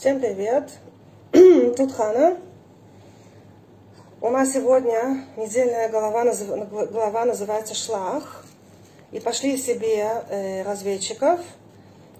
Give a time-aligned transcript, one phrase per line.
[0.00, 0.70] Всем привет!
[1.76, 2.38] Тут Хана.
[4.22, 6.24] У нас сегодня недельная голова,
[6.86, 8.46] голова называется Шлах.
[9.12, 11.40] И пошли себе э, разведчиков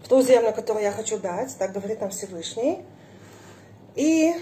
[0.05, 2.85] в ту землю, которую я хочу дать, так говорит нам Всевышний.
[3.95, 4.35] И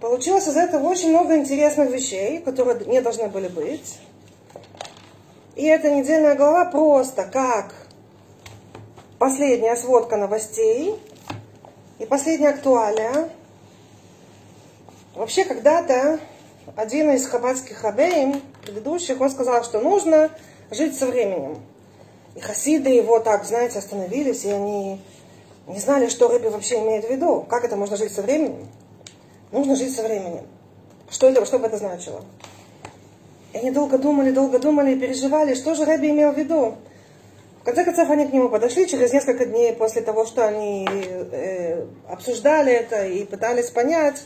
[0.00, 3.98] получилось из этого очень много интересных вещей, которые не должны были быть.
[5.56, 7.74] И эта недельная глава просто как
[9.18, 11.00] последняя сводка новостей
[11.98, 13.30] и последняя актуалия.
[15.14, 16.18] Вообще, когда-то
[16.76, 20.30] один из хаббатских рабеем, предыдущих, он сказал, что нужно
[20.70, 21.58] жить со временем.
[22.34, 25.00] И хасиды его так, знаете, остановились, и они
[25.68, 27.46] не знали, что Рэби вообще имеет в виду.
[27.48, 28.66] Как это можно жить со временем?
[29.52, 30.44] Нужно жить со временем.
[31.08, 32.24] Что, это, что бы это значило?
[33.52, 36.74] И они долго думали, долго думали и переживали, что же Рэби имел в виду.
[37.64, 42.70] Конце концов, они к нему подошли через несколько дней после того, что они э, обсуждали
[42.70, 44.20] это и пытались понять.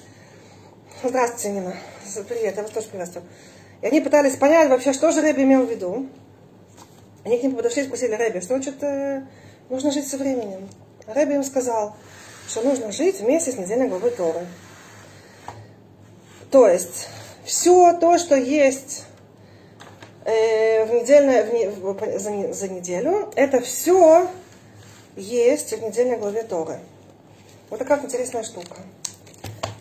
[1.05, 1.77] Здравствуйте, Нина.
[2.28, 3.25] Привет, я вас тоже приветствую.
[3.80, 6.08] И они пытались понять вообще, что же Рэби имел в виду.
[7.25, 9.22] Они к нему подошли и спросили, Рэби, что значит э,
[9.70, 10.69] нужно жить со временем?
[11.06, 11.95] Рэби им сказал,
[12.48, 14.48] что нужно жить вместе с недельной главой Торы.
[16.50, 17.08] То есть,
[17.45, 19.05] все то, что есть
[20.29, 24.29] в недельное, в, в, за, за неделю, это все
[25.17, 26.81] есть в недельной главе Торы.
[27.70, 28.77] Вот такая интересная штука.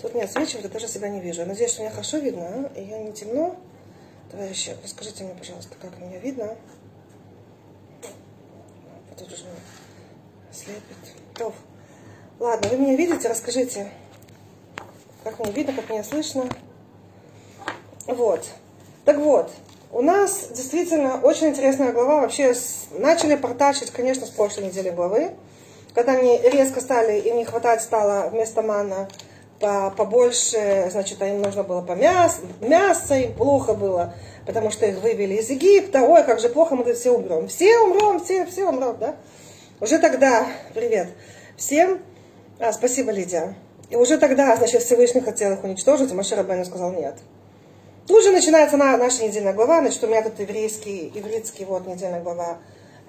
[0.01, 1.41] Тут мне отсвечивает, я даже себя не вижу.
[1.41, 3.55] Я надеюсь, что меня хорошо видно, и я не темно.
[4.31, 6.55] Товарищи, расскажите мне, пожалуйста, как меня видно.
[9.17, 9.45] Тут уже
[10.51, 10.97] слепит.
[11.35, 11.53] Топ.
[12.39, 13.91] Ладно, вы меня видите, расскажите,
[15.23, 16.47] как меня видно, как меня слышно.
[18.05, 18.45] Вот.
[19.05, 19.51] Так вот,
[19.91, 22.21] у нас действительно очень интересная глава.
[22.21, 22.53] Вообще
[22.91, 25.31] начали портачить, конечно, с прошлой недели главы.
[25.93, 29.07] Когда они резко стали, им не хватать стало вместо мана
[29.59, 34.13] по, побольше, значит, им нужно было по мясу, мясо им плохо было,
[34.45, 36.01] потому что их вывели из Египта.
[36.01, 37.47] Ой, как же плохо, мы все умрем.
[37.47, 39.15] Все умрем, все, все умрем, да?
[39.79, 40.45] Уже тогда,
[40.75, 41.07] привет
[41.57, 41.99] всем,
[42.59, 43.55] а, спасибо, Лидия.
[43.89, 47.15] И уже тогда, значит, Всевышний хотел их уничтожить, и Машер Бену сказал нет.
[48.07, 52.21] Тут же начинается на, наша недельная глава, значит, у меня тут еврейский, еврейский, вот, недельная
[52.21, 52.59] глава.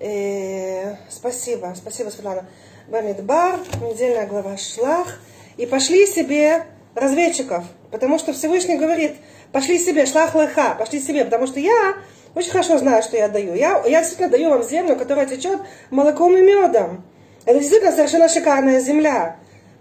[0.01, 2.47] И, э, спасибо, спасибо, Светлана.
[2.89, 5.21] Бамидбар, недельная глава Шлах.
[5.57, 6.65] И пошли себе
[6.97, 9.15] разведчиков, потому что Всевышний говорит,
[9.53, 11.95] пошли себе, шлах леха, пошли себе, потому что я
[12.35, 13.55] очень хорошо знаю, что я даю.
[13.55, 15.61] Я, я действительно даю вам землю, которая течет
[15.91, 17.05] молоком и медом.
[17.45, 19.37] Это действительно совершенно шикарная земля.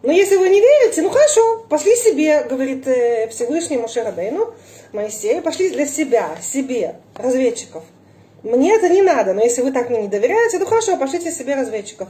[0.07, 4.53] Но если вы не верите, ну хорошо, пошли себе, говорит э, Всевышний Мушерабейну,
[4.93, 7.83] Моисею, пошли для себя, себе, разведчиков.
[8.41, 11.55] Мне это не надо, но если вы так мне не доверяете, ну хорошо, пошлите себе
[11.55, 12.07] разведчиков.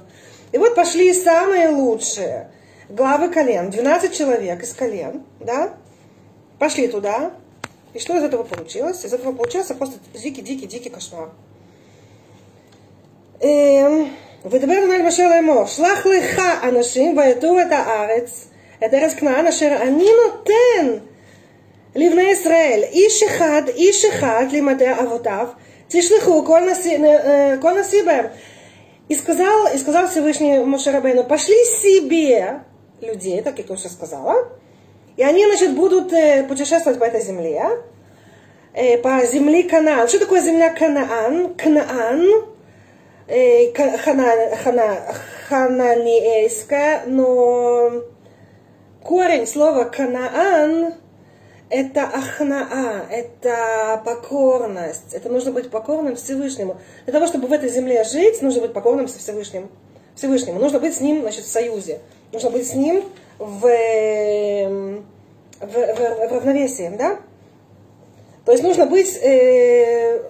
[0.51, 2.51] И вот пошли самые лучшие
[2.87, 5.73] главы колен, 12 человек из колен, да,
[6.59, 7.31] пошли туда.
[7.95, 9.03] И что из этого получилось?
[9.05, 11.31] Из этого получился просто дикий-дикий-дикий кошмар.
[14.44, 18.48] ודבר אדוני למשה לאמור, שלח לך אנשים ויתור את הארץ,
[18.84, 20.98] את ארץ כנען אשר אני נותן
[21.94, 25.48] לבני ישראל, איש אחד, איש אחד למדי אבותיו,
[25.88, 26.98] תשלחו כל נשיא,
[27.60, 28.26] כל נשיא бем.
[29.08, 32.60] И сказал, и сказал Всевышний Моше Рабейну, пошли себе
[33.02, 34.48] людей, так как я уже сказала,
[35.18, 36.14] и они, значит, будут
[36.48, 37.62] путешествовать по этой земле,
[39.02, 40.08] по земле Канаан.
[40.08, 41.54] Что такое земля Канаан?
[41.54, 42.26] Канаан
[43.27, 44.97] хана, хана,
[45.49, 48.03] хананиэльская, но
[49.03, 50.93] корень слова Канаан
[51.69, 55.13] это ахнаа, это покорность.
[55.13, 56.77] Это нужно быть покорным Всевышнему.
[57.03, 59.69] Для того, чтобы в этой земле жить, нужно быть покорным со Всевышним.
[60.15, 60.59] Всевышнему.
[60.59, 61.99] Нужно быть с ним, значит, в союзе.
[62.31, 63.03] Нужно быть с ним
[63.37, 64.87] в, в,
[65.59, 67.19] в, в равновесии, да?
[68.45, 70.21] То есть нужно быть э,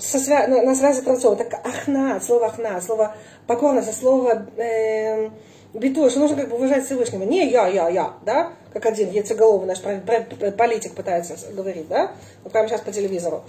[0.00, 0.46] со свя...
[0.46, 1.36] на, на связи транслова.
[1.36, 3.14] Так ахна, слово ахна, слово
[3.46, 5.30] покорность, слово э,
[5.74, 7.24] битуя, что нужно как бы уважать Всевышнего.
[7.24, 12.12] Не я, я, я, да, как один яйцеголовый наш политик пытается говорить, да,
[12.44, 13.42] вот прямо сейчас по телевизору.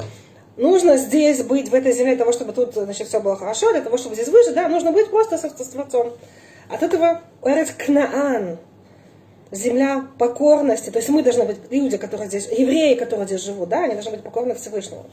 [0.58, 3.82] Нужно здесь быть, в этой земле, для того, чтобы тут, значит, все было хорошо, для
[3.82, 6.14] того, чтобы здесь выжить, да, нужно быть просто с Творцом.
[6.70, 8.58] От этого Эрет Кнаан,
[9.52, 13.86] земля покорности, то есть мы должны быть люди, которые здесь, евреи, которые здесь живут, да,
[13.86, 15.06] они должны быть покорны Всевышнему.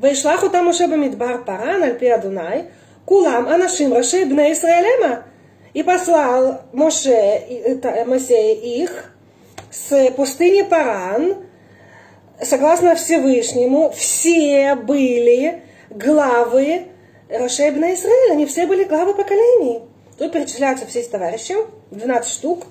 [0.00, 2.60] וישלח אותם משה במדבר פרן על פי אדוני,
[3.04, 5.14] כולם אנשים ראשי בני ישראל המה.
[5.74, 9.12] И послал Моше, Моисей их
[9.72, 11.38] с пустыни Паран,
[12.40, 16.86] согласно Всевышнему, все были главы
[17.28, 19.82] Рошебна Израиля, они все были главы поколений.
[20.16, 21.56] Тут перечисляются все эти товарищи,
[21.90, 22.66] 12 штук.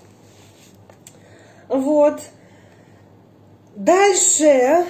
[1.67, 2.21] Вот.
[3.75, 4.85] Дальше,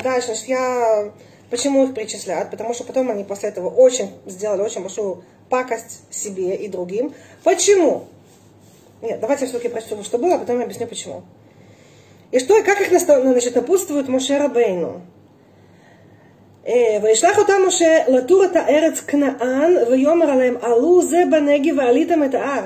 [0.00, 1.10] дальше, значит, я,
[1.50, 2.50] почему их перечисляют?
[2.50, 7.14] Потому что потом они после этого очень сделали очень большую пакость себе и другим.
[7.44, 8.06] Почему?
[9.02, 11.22] Нет, давайте все-таки прочтем, что было, а потом я объясню почему.
[12.30, 15.02] И что, и как их значит, напутствует Моше Рабейну?
[17.02, 22.64] וישלח אותם משה לתור את הארץ כנען ויאמר עליהם עלו זה בנגב ועליתם את ההר.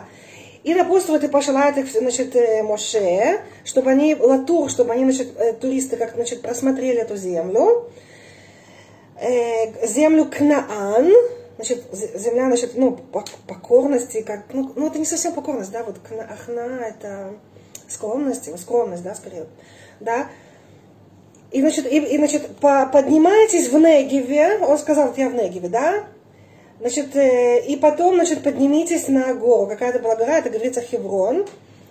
[0.65, 6.15] И напутствует и пожелает их, значит, Моше, чтобы они, латур, чтобы они, значит, туристы, как,
[6.15, 7.91] значит, просмотрели эту землю.
[9.22, 11.12] Э, землю Кнаан,
[11.58, 12.98] значит, земля, значит, ну,
[13.48, 15.98] покорности, как, ну, ну, это не совсем покорность, да, вот
[16.30, 17.34] Ахна– это
[17.90, 19.48] скромность, скромность, да, скорее,
[20.00, 20.28] да,
[21.52, 26.06] и, значит, и, и, значит по, поднимаетесь в Негиве, он сказал, я в Негиве, да,
[26.80, 31.46] значит, э, и потом, значит, поднимитесь на гору, какая-то была гора, это говорится Хеврон,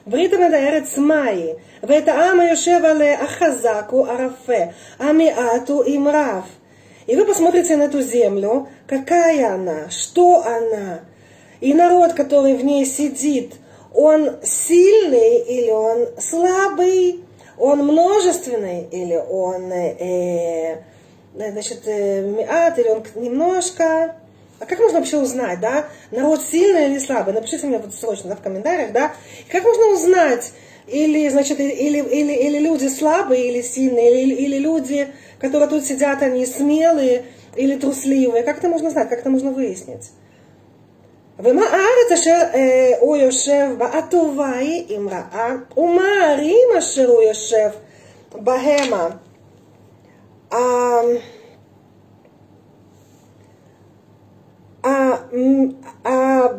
[0.07, 6.47] Бритам это эрец майи, в это ама йошевале ахазаку арафе, амиату имрав–
[7.09, 11.01] и вы посмотрите на эту землю, какая она, что она.
[11.59, 13.55] И народ, который в ней сидит,
[13.95, 17.25] он сильный или он слабый,
[17.57, 20.83] он множественный или он э,
[21.35, 24.15] значит, э, миат, или он немножко.
[24.61, 27.33] А как можно вообще узнать, да, народ сильный или слабый?
[27.33, 29.13] Напишите мне вот срочно да, в комментариях, да.
[29.51, 30.53] Как можно узнать,
[30.88, 35.08] или, значит, или, или, или люди слабые или сильные, или, или люди
[35.44, 37.26] которые тут сидят, они смелые
[37.58, 38.44] или трусливые.
[38.44, 40.12] Как это можно знать, как это можно выяснить?
[41.40, 42.40] ומה הארץ אשר
[43.00, 47.70] הוא יושב בה הטובה היא אם רעה, ומה הערים אשר הוא יושב
[48.32, 49.10] בהמה.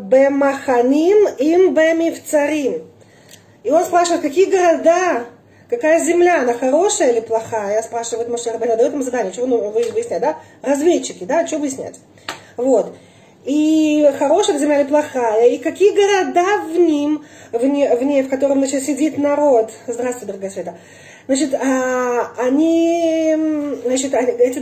[0.08, 2.72] במחנים אם במבצרים.
[3.69, 5.27] и он спрашивает, какие города
[5.69, 7.75] Какая земля, она хорошая или плохая?
[7.75, 10.39] Я спрашиваю, вот Маша Рабина дает ему задание, чего ну, выяснять, да?
[10.63, 11.99] Разведчики, да, что выяснять?
[12.57, 12.95] Вот.
[13.45, 18.29] И хорошая земля или плохая, и какие города в ним, в ней, в, ней, в
[18.29, 19.71] котором значит, сидит народ.
[19.85, 20.75] Здравствуй, дорогая Света.
[21.27, 23.35] Значит, а, они,
[23.85, 24.57] значит, эти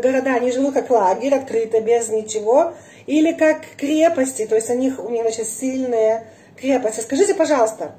[0.00, 2.74] города, они живут как лагерь, открыто, без ничего,
[3.06, 6.24] или как крепости, то есть у них, у них значит, сильные
[6.56, 7.00] крепости.
[7.00, 7.92] Скажите, пожалуйста,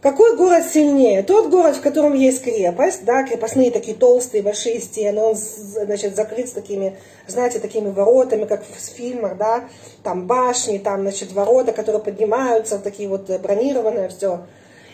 [0.00, 1.24] какой город сильнее?
[1.24, 6.48] Тот город, в котором есть крепость, да, крепостные такие толстые, большие стены, он, значит, закрыт
[6.48, 6.96] с такими,
[7.26, 9.68] знаете, такими воротами, как в фильмах, да,
[10.04, 14.46] там башни, там, значит, ворота, которые поднимаются, такие вот бронированные, все.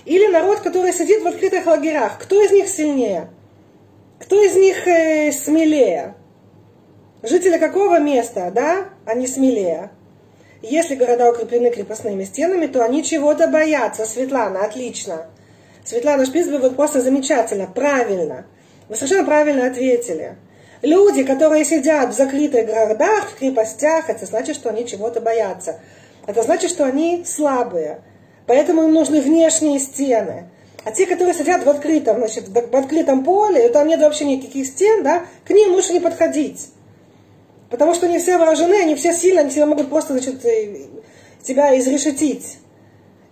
[0.07, 2.19] Или народ, который сидит в открытых лагерях.
[2.19, 3.29] Кто из них сильнее?
[4.19, 6.15] Кто из них э, смелее?
[7.23, 9.91] Жители какого места, да, они смелее?
[10.67, 14.07] Если города укреплены крепостными стенами, то они чего-то боятся.
[14.07, 15.27] Светлана, отлично.
[15.85, 18.47] Светлана Шпицберг, просто замечательно, правильно.
[18.89, 20.37] Вы совершенно правильно ответили.
[20.81, 25.81] Люди, которые сидят в закрытых городах, в крепостях, это значит, что они чего-то боятся.
[26.27, 28.01] Это значит, что они слабые.
[28.47, 30.45] Поэтому им нужны внешние стены.
[30.83, 34.67] А те, которые сидят в открытом, значит, в открытом поле, и там нет вообще никаких
[34.67, 36.71] стен, да, к ним лучше не подходить.
[37.75, 40.77] Потому что они все вооружены, они все сильны, они всегда могут просто, значит, э,
[41.43, 42.59] тебя изрешетить.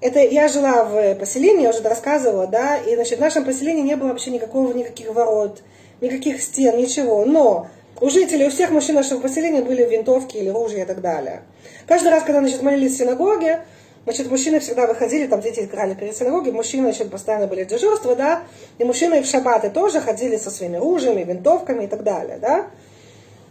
[0.00, 3.94] Это я жила в поселении, я уже рассказывала, да, и, значит, в нашем поселении не
[3.94, 5.62] было вообще никакого, никаких ворот,
[6.00, 7.24] никаких стен, ничего.
[7.24, 7.68] Но
[8.00, 11.42] у жителей, у всех мужчин нашего поселения были винтовки или ружья и так далее.
[11.86, 13.60] Каждый раз, когда, значит, молились в синагоге,
[14.02, 18.16] значит, мужчины всегда выходили, там дети играли перед синагогой, мужчины, значит, постоянно были в дежурстве,
[18.16, 18.42] да,
[18.78, 22.66] и мужчины в шабаты тоже ходили со своими ружьями, винтовками и так далее, да.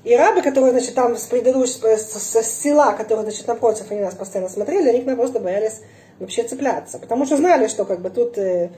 [0.03, 4.15] И рабы, которые, значит, там с предыдущего, с, с села, которые, значит, напротив, они нас
[4.15, 5.81] постоянно смотрели, они к нам просто боялись
[6.20, 6.98] вообще цепляться.
[6.98, 8.72] Потому что знали, что как бы тут э,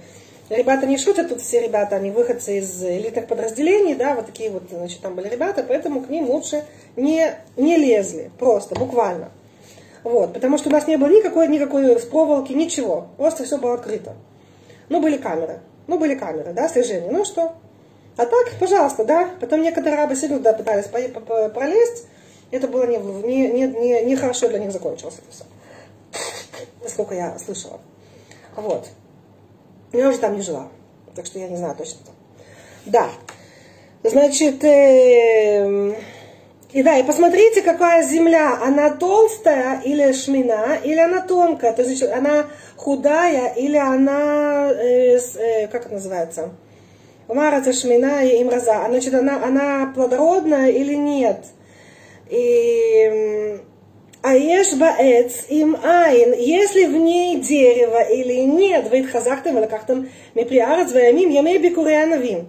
[0.50, 4.63] ребята не шутят, тут все ребята, они выходцы из элитных подразделений, да, вот такие вот,
[4.70, 6.65] значит, там были ребята, поэтому к ним лучше
[6.96, 9.32] не, не лезли, просто, буквально.
[10.03, 14.15] Вот, потому что у нас не было никакой, никакой проволоки, ничего, просто все было открыто.
[14.89, 17.53] Ну, были камеры, ну, были камеры, да, слежения, ну что,
[18.15, 19.29] а так, пожалуйста, да.
[19.39, 22.08] Потом некоторые рабы сильно туда пытались пролезть.
[22.51, 25.43] Это было не, не, не, не, не хорошо для них закончилось это все.
[26.84, 27.79] Насколько я слышала.
[28.55, 28.88] Вот.
[29.91, 30.67] Я уже там не жила.
[31.15, 32.00] Так что я не знаю точно.
[32.86, 33.10] Да.
[34.03, 35.96] Значит, э,
[36.72, 38.60] и да, и посмотрите, какая земля.
[38.62, 41.74] Она толстая или шмина, или она тонкая.
[41.74, 46.51] То есть она худая, или она, э, э, как это называется?
[47.27, 48.86] Умара Шмина и Имраза.
[48.88, 51.46] Значит, она, она плодородная или нет?
[52.30, 53.60] И
[54.24, 60.08] Аеш баэц им айн, если в ней дерево или нет, вейт хазахтам или как там
[60.34, 62.48] миприарец ваямим ямей бикуриановим.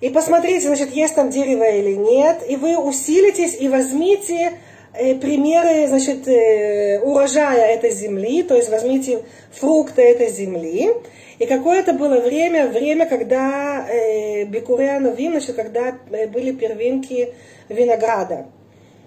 [0.00, 4.52] И посмотрите, значит, есть там дерево или нет, и вы усилитесь и возьмите
[4.92, 10.90] примеры, значит, э, урожая этой земли, то есть возьмите фрукты этой земли.
[11.38, 17.32] И какое-то было время, время, когда э, Бекуриановим, значит, когда э, были первинки
[17.68, 18.46] винограда.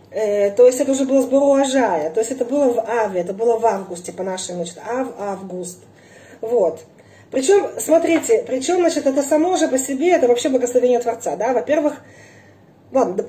[0.10, 2.10] Э, то есть это уже было сбор урожая.
[2.10, 5.84] То есть это было в Аве, это было в августе по нашему, значит, Ав, Август.
[6.42, 6.82] Вот.
[7.30, 12.02] Причем, смотрите, причем, значит, это само же по себе, это вообще благословение Творца, да, во-первых,
[12.94, 13.24] ладно,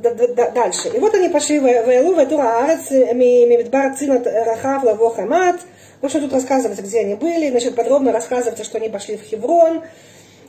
[0.55, 0.89] дальше.
[0.95, 5.57] И вот они пошли в Элу, в Тура Арец, Мимидбар Цинат Рахав Лаво Хамат.
[6.01, 9.83] В общем, тут рассказывается, где они были, значит, подробно рассказывается, что они пошли в Хеврон,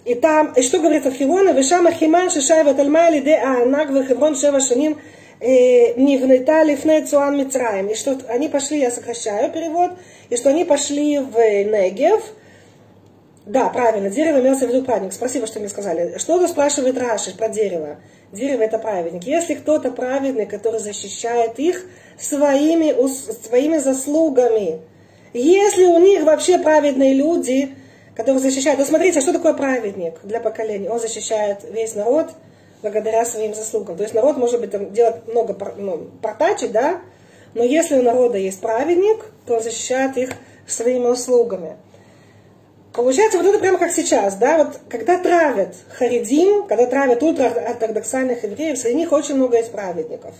[0.04, 4.60] и там, и что говорится в Хевроне, Вишама Химан Шишай Ватальмай Лиде Аанаг Хеврон Шева
[4.60, 5.00] Шаним
[5.40, 7.88] Нивнета Лифне Цуан Мицраем.
[7.88, 9.92] И что они пошли, я сокращаю перевод,
[10.30, 12.22] и что они пошли в Негев,
[13.46, 15.14] да, правильно, дерево имелся в виду праведник.
[15.14, 16.18] Спасибо, что мне сказали.
[16.18, 17.98] Что-то спрашивает Раши про дерево.
[18.32, 19.24] Дерево это праведник.
[19.24, 21.86] Если кто-то праведный, который защищает их
[22.20, 22.94] своими,
[23.48, 24.80] своими заслугами,
[25.34, 27.76] если у них вообще праведные люди,
[28.16, 30.90] которые защищают, ну смотрите, что такое праведник для поколения?
[30.90, 32.32] Он защищает весь народ
[32.82, 33.98] благодаря своим заслугам.
[33.98, 37.02] То есть народ может быть там, делать много ну, портачей, да,
[37.54, 40.32] но если у народа есть праведник, то он защищает их
[40.68, 41.78] своими услугами.
[42.96, 48.78] Получается, вот это прямо как сейчас, да, вот когда травят харидим, когда травят ультраортодоксальных евреев,
[48.78, 50.34] среди них очень много есть праведников.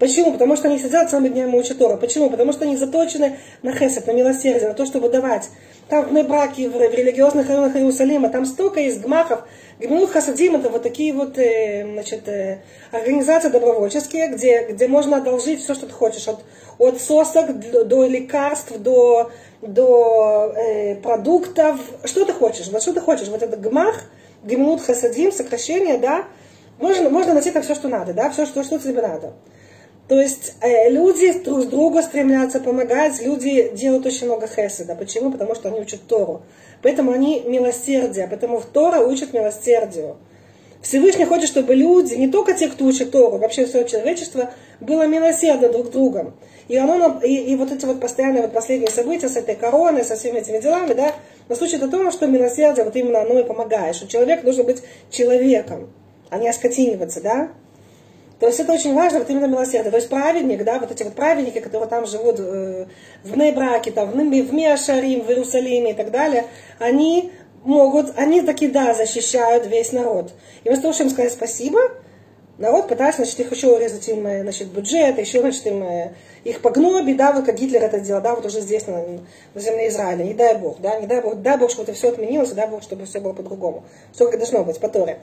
[0.00, 0.32] Почему?
[0.32, 1.96] Потому что они сидят целыми днями учат Тору.
[1.96, 2.28] Почему?
[2.28, 5.48] Потому что они заточены на хесед, на милосердие, на то, чтобы давать.
[5.88, 9.44] Там в Небраке, в, религиозных районах Иерусалима, там столько есть гмахов.
[9.78, 12.58] Гминут Хасадим это вот такие вот э, значит, э,
[12.90, 16.26] организации добровольческие, где, где можно одолжить все, что ты хочешь.
[16.26, 16.44] От,
[16.78, 19.30] от сосок до лекарств, до
[19.66, 24.04] до э, продуктов, что ты хочешь, вот что ты хочешь, вот это гмах,
[24.42, 26.24] гимнут хасадим, сокращение, да,
[26.78, 29.34] можно, можно найти там все, что надо, да, все, что, что тебе надо.
[30.08, 34.94] То есть э, люди друг с другу стремятся помогать, люди делают очень много хеседа.
[34.94, 35.30] Почему?
[35.30, 36.42] Потому что они учат Тору.
[36.82, 40.16] Поэтому они милосердие, поэтому в Тора учат милосердию.
[40.84, 44.50] Всевышний хочет, чтобы люди, не только те, кто учит Тору, вообще все человечество,
[44.80, 46.34] было милосердно друг другом.
[46.68, 50.14] И, оно, и, и вот эти вот постоянные вот последние события с этой короной, со
[50.14, 51.14] всеми этими делами, да,
[51.48, 54.82] нас учат о том, что милосердие вот именно оно и помогает, что человек должен быть
[55.10, 55.90] человеком,
[56.28, 57.48] а не оскотиниваться, да.
[58.38, 59.90] То есть это очень важно, вот именно милосердие.
[59.90, 62.86] То есть праведник, да, вот эти вот праведники, которые там живут э,
[63.22, 66.44] в Нейбраке, там, в Миашарим, в Иерусалиме и так далее,
[66.78, 67.32] они
[67.64, 70.32] могут, они таки, да, защищают весь народ.
[70.62, 71.80] И вместо того, чтобы им сказать спасибо,
[72.58, 76.12] народ пытается, значит, их еще урезать им, э, значит, бюджет, еще, значит, им э,
[76.44, 79.02] их погнобить, да, вот как Гитлер это сделал, да, вот уже здесь, на,
[79.54, 82.10] на земле Израиля, не дай Бог, да, не дай Бог, дай Бог, чтобы это все
[82.10, 83.84] отменилось, дай Бог, чтобы все было по-другому.
[84.12, 85.18] Все как должно быть, по Торе.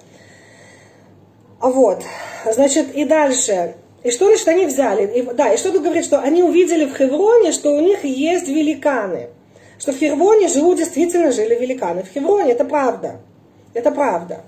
[1.59, 2.03] А вот,
[2.51, 3.75] значит, и дальше.
[4.03, 5.05] И что, значит, они взяли?
[5.19, 8.47] И, да, и что тут говорит, что они увидели в Хевроне, что у них есть
[8.47, 9.29] великаны–
[9.81, 12.03] что в Хервоне живут, действительно жили великаны.
[12.03, 13.15] В Хевроне это правда.
[13.73, 14.41] Это правда.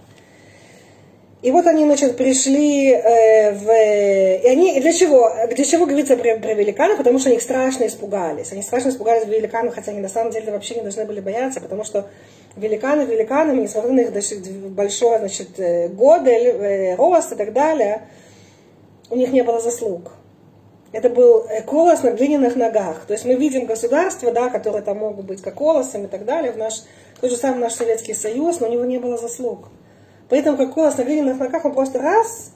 [1.42, 3.66] И вот они, значит, пришли э, в...
[3.68, 4.78] И они...
[4.78, 5.32] И для чего?
[5.52, 7.00] Для чего говорится про, про великанов?
[7.00, 8.52] Потому что они страшно испугались.
[8.52, 11.84] Они страшно испугались великанов, хотя они на самом деле вообще не должны были бояться, потому
[11.84, 12.08] что
[12.56, 14.12] великаны великанами, несмотря на их
[14.70, 18.04] большой, значит, э, годы, э, рост и так далее,
[19.10, 20.12] у них не было заслуг
[20.94, 23.06] это был э, колос на глиняных ногах.
[23.08, 26.52] То есть мы видим государства, да, которые там могут быть как колосом и так далее,
[26.52, 26.84] в наш,
[27.20, 29.70] тот же самый наш Советский Союз, но у него не было заслуг.
[30.30, 32.52] Поэтому как колос на глиняных ногах, он просто раз,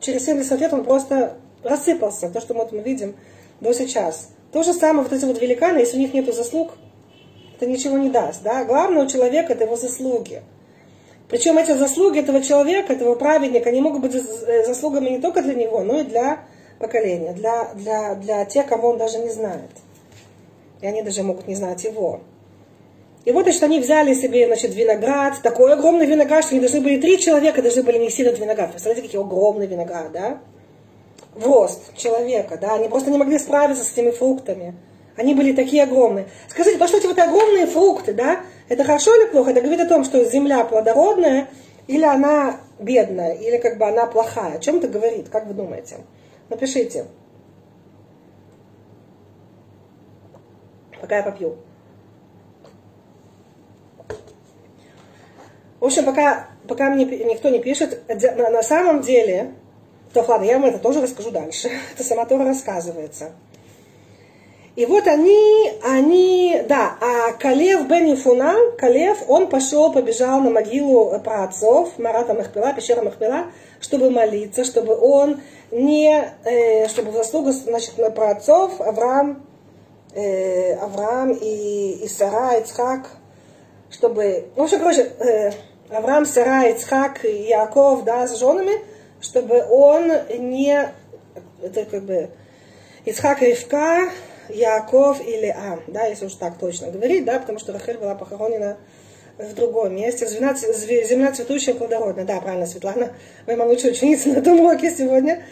[0.00, 3.16] через 70 лет он просто рассыпался, то, что вот мы видим
[3.60, 4.30] до сейчас.
[4.52, 6.72] То же самое вот эти вот великаны, если у них нет заслуг,
[7.56, 8.42] это ничего не даст.
[8.44, 8.64] Да?
[8.64, 10.42] Главное у человека это его заслуги.
[11.28, 15.54] Причем эти заслуги этого человека, этого праведника, они могут быть э, заслугами не только для
[15.54, 16.44] него, но и для
[16.82, 19.70] поколения, для, для, для тех, кого он даже не знает.
[20.82, 22.20] И они даже могут не знать его.
[23.24, 27.00] И вот, значит, они взяли себе, значит, виноград, такой огромный виноград, что они должны были,
[27.00, 28.70] три человека должны были нести этот виноград.
[28.70, 30.38] Представляете, какой огромный виноград, да?
[31.34, 32.74] В рост человека, да?
[32.74, 34.74] Они просто не могли справиться с этими фруктами.
[35.16, 36.26] Они были такие огромные.
[36.48, 39.50] Скажите, то, что эти вот огромные фрукты, да, это хорошо или плохо?
[39.50, 41.48] Это говорит о том, что земля плодородная,
[41.86, 44.56] или она бедная, или как бы она плохая.
[44.56, 45.28] О чем это говорит?
[45.28, 45.96] Как вы думаете?
[46.52, 47.06] Напишите.
[51.00, 51.56] Пока я попью.
[55.80, 59.54] В общем, пока, пока мне никто не пишет, на, самом деле,
[60.12, 61.70] то ладно, я вам это тоже расскажу дальше.
[61.94, 63.32] Это сама Тора рассказывается.
[64.74, 71.20] И вот они, они, да, а Калев бен Юфуна, Калев, он пошел, побежал на могилу
[71.22, 73.48] праотцов, Марата Махпила, пещера Махпила,
[73.82, 79.46] чтобы молиться, чтобы он не, э, чтобы в заслугу, значит, на праотцов Авраам,
[80.14, 83.10] э, Авраам и, и Сара, Ицхак,
[83.90, 85.50] чтобы, в общем, короче, э,
[85.90, 88.80] Авраам, Сара, Ицхак Яков, да, с женами,
[89.20, 90.88] чтобы он не,
[91.62, 92.30] это как бы,
[93.04, 94.08] Ицхак Ривка,
[94.48, 98.76] Яков или А, да, если уж так точно говорить, да, потому что Рахель была похоронена
[99.38, 100.26] в другом месте.
[100.26, 102.24] Земля, земля цветущая, плодородная.
[102.24, 103.12] Да, правильно, Светлана.
[103.46, 105.42] Вы моя лучшая ученица на этом уроке сегодня.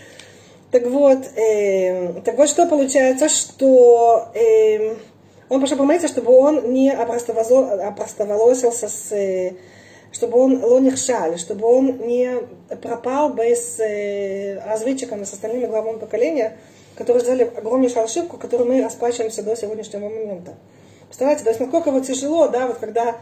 [0.70, 4.94] Так вот, э, так вот, что получается, что э,
[5.48, 9.54] он пошел помолиться, чтобы он не опростоволосился с э,
[10.12, 12.32] чтобы он лоних шаль, чтобы он не
[12.82, 16.56] пропал без э, разведчиками с остальными главами поколения,
[17.00, 20.56] которые сделали огромнейшую ошибку, которую мы расплачиваемся до сегодняшнего момента.
[21.06, 23.16] Представляете, то есть насколько вот тяжело, да, вот когда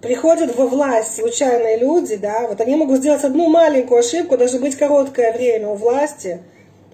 [0.00, 4.74] приходят во власть случайные люди, да, вот они могут сделать одну маленькую ошибку, даже быть
[4.74, 6.42] короткое время у власти,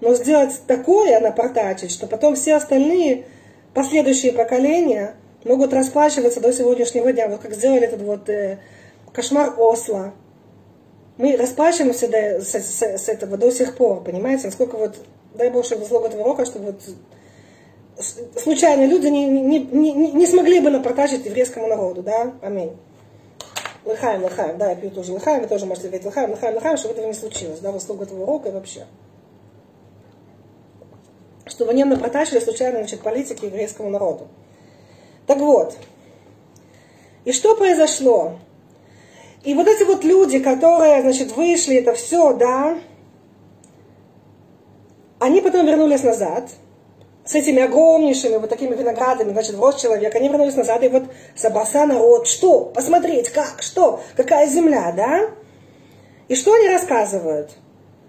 [0.01, 3.25] но сделать такое, напортачить, что потом все остальные
[3.73, 5.15] последующие поколения
[5.45, 8.59] могут расплачиваться до сегодняшнего дня, вот как сделали этот вот э,
[9.11, 10.13] кошмар Осла.
[11.17, 14.95] Мы расплачиваемся до, с, с, с этого до сих пор, понимаете, насколько вот,
[15.33, 16.81] дай Бог, чтобы зло этого рока, чтобы вот
[18.41, 22.75] случайные люди не, не, не, не смогли бы напортачить еврейскому народу, да, аминь.
[23.85, 26.93] Лыхаем, лыхаем, да, я пью тоже лыхаем, вы тоже можете говорить лыхаем, лыхаем, лыхаем, чтобы
[26.93, 28.85] этого не случилось, да, во слугу этого урока и вообще.
[31.45, 34.27] Чтобы не напротачили случайно, значит, политики еврейскому народу.
[35.25, 35.75] Так вот,
[37.25, 38.37] и что произошло?
[39.43, 42.77] И вот эти вот люди, которые, значит, вышли, это все, да,
[45.19, 46.49] они потом вернулись назад,
[47.25, 51.03] с этими огромнейшими вот такими виноградами, значит, в рост человека, они вернулись назад, и вот
[51.35, 52.61] собрался народ, что?
[52.61, 55.29] Посмотреть, как, что, какая земля, да?
[56.27, 57.51] И что они рассказывают?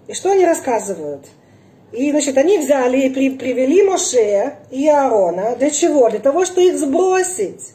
[0.07, 1.25] И что они рассказывают?
[1.91, 5.55] И, значит, они взяли и при, привели Моше и Аарона.
[5.55, 6.09] Для чего?
[6.09, 7.73] Для того, чтобы их сбросить.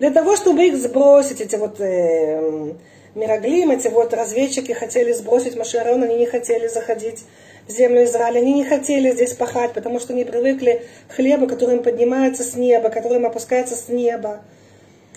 [0.00, 2.74] Для того, чтобы их сбросить, эти вот э,
[3.14, 7.24] Мироглим, эти вот разведчики хотели сбросить Моше и Аарона, они не хотели заходить
[7.68, 8.38] землю Израиля.
[8.38, 12.54] Они не хотели здесь пахать, потому что они привыкли к хлебу, который им поднимается с
[12.54, 14.42] неба, который им опускается с неба.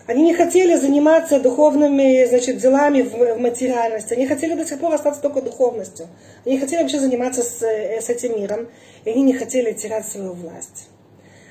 [0.07, 4.13] Они не хотели заниматься духовными значит, делами в, в материальности.
[4.13, 6.07] Они хотели до сих пор остаться только духовностью.
[6.45, 8.69] Они хотели вообще заниматься с, э, с этим миром.
[9.03, 10.87] И они не хотели терять свою власть.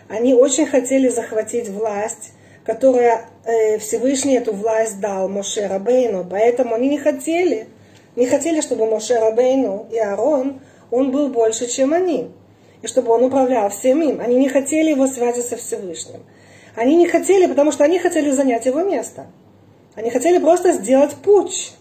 [0.09, 2.33] Они очень хотели захватить власть,
[2.65, 6.27] которая э, Всевышний эту власть дал Моше Рабейну.
[6.29, 7.67] Поэтому они не хотели,
[8.17, 12.31] не хотели, чтобы Моше Рабейну и Аарон он был больше, чем они.
[12.83, 14.21] И чтобы он управлял всем им.
[14.21, 16.23] Они не хотели его связи со Всевышним.
[16.75, 19.27] Они не хотели, потому что они хотели занять его место.
[19.95, 21.73] Они хотели просто сделать путь.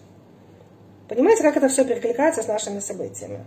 [1.09, 3.45] Понимаете, как это все перекликается с нашими событиями?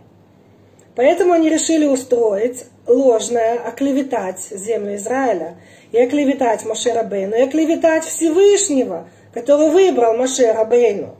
[0.94, 5.56] Поэтому они решили устроить ложное, оклеветать землю Израиля,
[5.92, 11.14] и оклеветать Моше Рабейну, и оклеветать Всевышнего, который выбрал Моше Рабейну.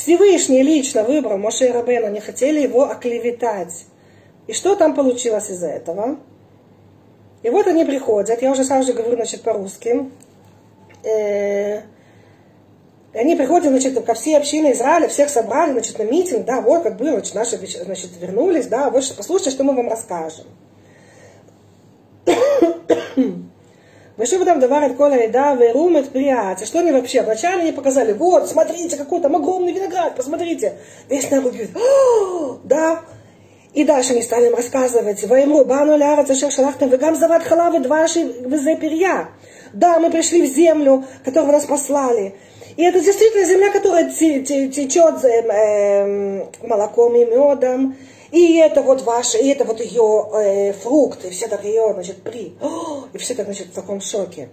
[0.00, 3.84] Всевышний лично выбрал Моше Рабейну, они хотели его оклеветать.
[4.46, 6.18] И что там получилось из-за этого?
[7.42, 10.10] И вот они приходят, я уже сразу же говорю, значит, по-русски.
[11.04, 11.82] Э,
[13.12, 16.96] они приходят, значит, ко всей общине Израиля, всех собрали, значит, на митинг, да, вот как
[16.96, 20.46] было, значит, наши, значит, вернулись, да, вот послушайте, что мы вам расскажем.
[24.20, 26.66] Вышиб там даварит кола еда, верумет приятия.
[26.66, 27.22] Что они вообще?
[27.22, 30.74] Вначале они показали, вот, смотрите, какой там огромный виноград, посмотрите.
[31.08, 31.70] Весь народ говорит,
[32.64, 33.00] да.
[33.72, 38.24] И дальше они стали им рассказывать, «Ваймру, бану ляра, цашер шалахтам, вегам зават халавы, дваши
[38.24, 39.30] везе перья».
[39.72, 42.34] Да, мы пришли в землю, которую нас послали.
[42.76, 47.96] И это действительно земля, которая течет э, молоком и медом.
[48.30, 52.54] И это вот ваше, и это вот ее э, фрукты, все так ее, значит, при.
[53.12, 54.48] и все так, значит, в таком шоке.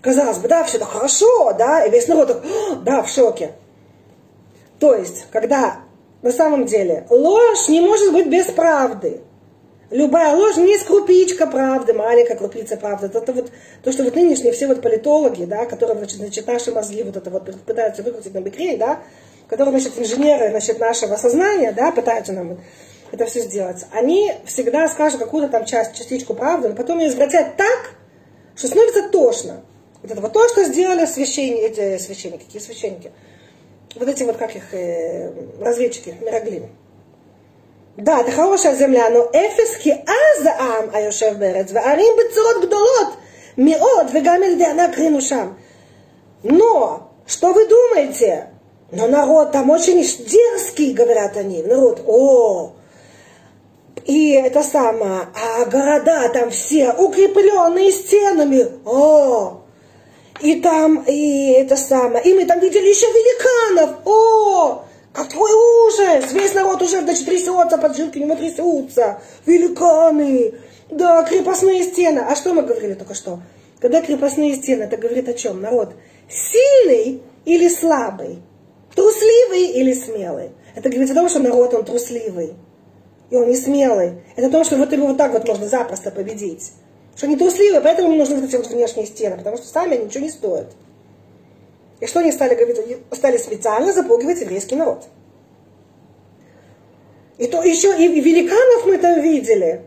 [0.00, 2.42] Казалось бы, да, все так хорошо, да, и весь народ так,
[2.84, 3.52] да, в шоке.
[4.78, 5.82] То есть, когда
[6.22, 9.20] на самом деле ложь не может быть без правды.
[9.90, 13.06] Любая ложь не крупичка правды, маленькая крупица правды.
[13.06, 13.50] Это, вот
[13.82, 17.28] то, что вот нынешние все вот политологи, да, которые, значит, значит, наши мозги вот это
[17.28, 19.00] вот пытаются выкрутить на бекрей, да,
[19.50, 22.58] которые, значит, инженеры, значит, нашего сознания, да, пытаются нам
[23.10, 27.56] это все сделать, они всегда скажут какую-то там часть, частичку правды, но потом ее извратят
[27.56, 27.94] так,
[28.54, 29.62] что становится тошно.
[30.00, 33.10] Вот это вот то, что сделали священники, эти священники, какие священники?
[33.96, 36.68] Вот эти вот, как их, э, разведчики, Мироглин.
[37.96, 39.90] Да, это хорошая земля, но Эфески
[40.38, 43.14] азаам айошев берец, варим бецерот гдолот,
[43.56, 45.20] миот, вегамильде она крину.
[46.44, 48.49] Но, что вы думаете?
[48.92, 51.62] Но народ там очень дерзкий, говорят они.
[51.62, 52.72] Народ, о,
[54.04, 59.62] и это самое, а города там все укрепленные стенами, о,
[60.40, 66.54] и там, и это самое, и мы там видели еще великанов, о, какой ужас, весь
[66.54, 70.54] народ уже значит, трясется, поджилки не трясутся, великаны,
[70.90, 72.20] да, крепостные стены.
[72.20, 73.40] А что мы говорили только что?
[73.80, 75.60] Когда крепостные стены, это говорит о чем?
[75.60, 75.94] Народ
[76.28, 78.38] сильный или слабый?
[78.94, 80.50] Трусливый или смелый?
[80.74, 82.54] Это говорит о том, что народ, он трусливый.
[83.30, 84.22] И он не смелый.
[84.36, 86.72] Это о том, что вот его вот так вот можно запросто победить.
[87.14, 90.06] Что они трусливые, поэтому им нужны вот эти вот внешние стены, потому что сами они
[90.06, 90.72] ничего не стоят.
[92.00, 92.78] И что они стали говорить?
[92.78, 95.04] Они стали специально запугивать еврейский народ.
[97.38, 99.82] И то еще и великанов мы там видели.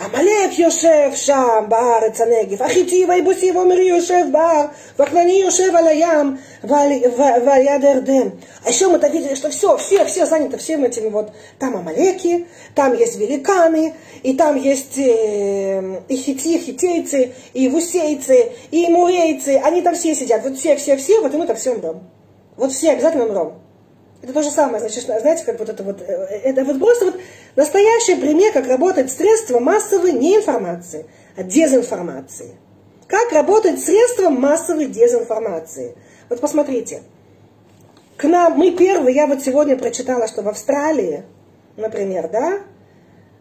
[0.00, 4.66] עמלק יושב שם בארץ הנגב, החיטי והיבוסי ועומרי יושב בהר,
[4.98, 8.28] והכנעני יושב על הים ועל, ועל יד הירדן.
[8.64, 11.30] А еще мы-то видели, что все, все, все заняты всем этим вот.
[11.58, 18.88] Там Амалеки, там есть великаны, и там есть э, и хити, хитейцы, и вусейцы, и
[18.88, 19.60] мурейцы.
[19.62, 20.42] Они там все сидят.
[20.44, 22.04] Вот все, все, все, вот и мы-то все умрем.
[22.56, 23.52] Вот все обязательно умрем.
[24.22, 26.12] Это то же самое, значит, знаете, как вот это вот, э,
[26.44, 27.16] это вот просто вот
[27.55, 32.55] настоящий пример, как работает средство массовой не информации, а дезинформации.
[33.07, 35.95] Как работает средство массовой дезинформации.
[36.29, 37.01] Вот посмотрите,
[38.17, 41.23] к нам, мы первые, я вот сегодня прочитала, что в Австралии,
[41.77, 42.59] например, да,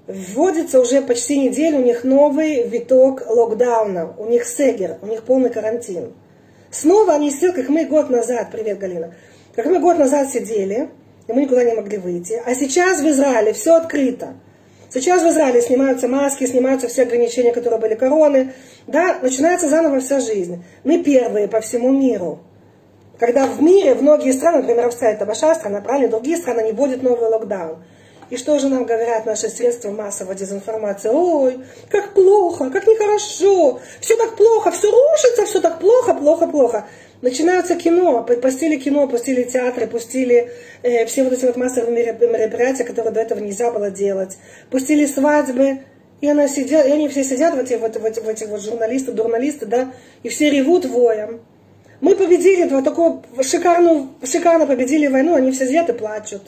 [0.07, 5.51] вводится уже почти неделю у них новый виток локдауна, у них сегер, у них полный
[5.51, 6.15] карантин.
[6.71, 9.15] Снова они сидят, как мы год назад, привет, Галина,
[9.55, 10.91] как мы год назад сидели,
[11.29, 12.43] и мы никуда не могли выйти.
[12.45, 14.35] А сейчас в Израиле все открыто.
[14.91, 18.55] Сейчас в Израиле снимаются маски, снимаются все ограничения, которые были короны.
[18.87, 20.65] Да, начинается заново вся жизнь.
[20.85, 22.41] Мы первые по всему миру.
[23.19, 27.03] Когда в мире, многие страны, например, Австралия, это большая страна, правильно, другие страны не вводят
[27.03, 27.79] новый локдаун.
[28.31, 31.09] И что же нам говорят наши средства массовой дезинформации?
[31.09, 31.61] Ой,
[31.91, 36.87] как плохо, как нехорошо, все так плохо, все рушится, все так плохо, плохо, плохо.
[37.21, 40.53] Начинаются кино, пустили кино, пустили театры, пустили
[40.83, 44.39] э, все вот эти вот массовые мероприятия, которые до этого нельзя было делать.
[44.71, 45.81] Пустили свадьбы,
[46.21, 48.61] и, она сидят, и они все сидят, в эти, вот, в эти, в эти вот
[48.61, 51.41] журналисты, журналисты, да, и все ревут воем.
[52.01, 56.43] Мы победили вот такую шикарную, шикарно победили войну, они все сидят и плачут.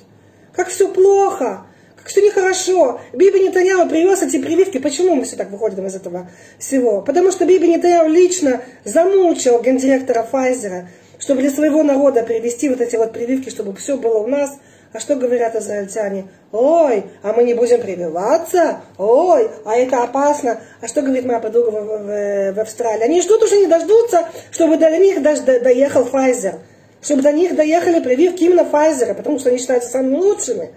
[0.52, 1.66] Как все плохо
[2.00, 2.98] как все нехорошо.
[3.12, 4.78] Биби Нетаньяу привез эти прививки.
[4.78, 7.02] Почему мы все так выходим из этого всего?
[7.02, 12.96] Потому что Биби Нетаньяу лично замучил гендиректора Файзера, чтобы для своего народа привести вот эти
[12.96, 14.58] вот прививки, чтобы все было у нас.
[14.92, 16.26] А что говорят израильтяне?
[16.50, 18.80] Ой, а мы не будем прививаться?
[18.98, 20.58] Ой, а это опасно.
[20.80, 23.04] А что говорит моя подруга в, в, в Австралии?
[23.04, 26.54] Они ждут уже не дождутся, чтобы до них даже доехал Файзер.
[27.02, 30.70] Чтобы до них доехали прививки именно Файзера, потому что они считаются самыми лучшими.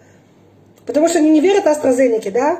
[0.86, 2.60] Потому что они не верят AstraZeneca, да?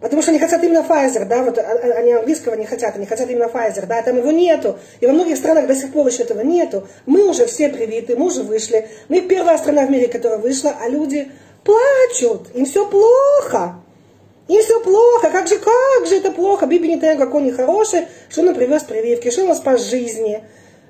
[0.00, 3.06] Потому что они хотят именно Pfizer, да, вот а, а, они английского не хотят, они
[3.06, 4.78] хотят именно Pfizer, да, там его нету.
[5.00, 6.86] И во многих странах до сих пор еще этого нету.
[7.06, 8.88] Мы уже все привиты, мы уже вышли.
[9.08, 11.30] Мы первая страна в мире, которая вышла, а люди
[11.64, 13.76] плачут, им все плохо.
[14.48, 16.66] Им все плохо, как же, как же это плохо.
[16.66, 20.44] Биби такой, какой нехороший, что он привез прививки, что он спас жизни.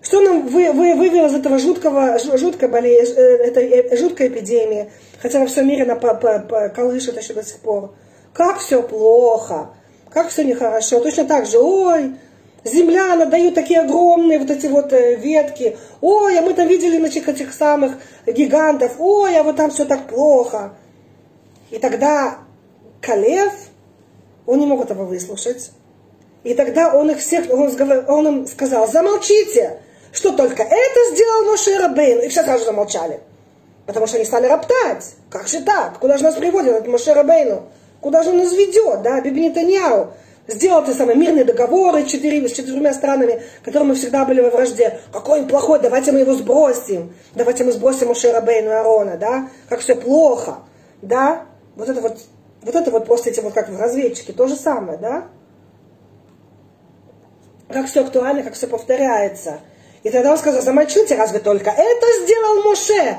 [0.07, 4.89] Что нам вы, вы, вывел из этого жуткого, жуткой болезни, э, этой э, жуткой эпидемии?
[5.21, 7.93] Хотя во всем мире она по, по, по, колышет еще до сих пор.
[8.33, 9.71] Как все плохо,
[10.09, 11.01] как все нехорошо.
[11.01, 12.13] Точно так же, ой,
[12.63, 15.77] земля, она дает такие огромные вот эти вот э, ветки.
[16.01, 17.95] Ой, а мы там видели значит, этих самых
[18.29, 19.01] гигантов.
[19.01, 20.75] Ой, а вот там все так плохо.
[21.73, 22.39] И тогда
[23.01, 23.53] Калев,
[24.47, 25.73] он не мог этого выслушать.
[26.45, 27.75] И тогда он их всех, он,
[28.07, 29.81] он им сказал, замолчите,
[30.17, 32.21] что только это сделал Моше Рабейн.
[32.21, 33.21] И все сразу замолчали.
[33.85, 35.15] Потому что они стали роптать.
[35.29, 35.99] Как же так?
[35.99, 37.69] Куда же нас приводит этот Моше Рабейну?
[38.01, 39.21] Куда же он нас ведет, да?
[39.21, 40.15] Биби Нетаньяу
[40.47, 44.49] сделал те самые мирные договоры с, четыре, с четырьмя странами, которыми мы всегда были во
[44.49, 45.01] вражде.
[45.13, 47.15] Какой он плохой, давайте мы его сбросим.
[47.35, 49.51] Давайте мы сбросим Моше Рабейну и Арона, да?
[49.69, 50.61] Как все плохо,
[51.03, 51.43] да?
[51.75, 52.19] Вот это вот,
[52.63, 55.25] вот это вот просто эти вот как в разведчике, то же самое, да?
[57.69, 59.61] Как все актуально, как все повторяется.
[60.07, 63.17] И тогда он сказал, замолчите, разве только это сделал Моше?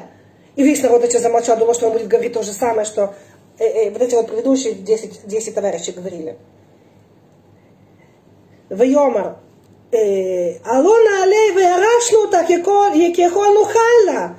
[0.55, 3.13] И весь народ еще замолчал, думал, что он будет говорить то же самое, что
[3.59, 6.37] э, э, вот эти вот предыдущие 10, 10 товарищей говорили.
[8.69, 9.35] Вейомар,
[9.91, 14.37] э, Алона алей вегарашну так екехону халла.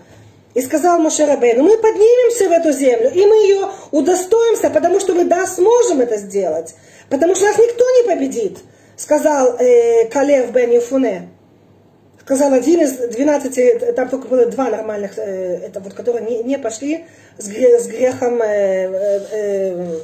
[0.54, 5.12] И сказал Моше Рабейну, мы поднимемся в эту землю, и мы ее удостоимся, потому что
[5.12, 6.74] мы да, сможем это сделать.
[7.10, 8.56] Потому что нас никто не победит,
[8.96, 11.28] сказал э, Калев бен Юфуне.
[12.28, 16.58] Сказал один из 12, там только было два нормальных, э, это вот, которые не, не
[16.58, 17.06] пошли
[17.38, 19.98] с, гре, с грехом, э, э, э,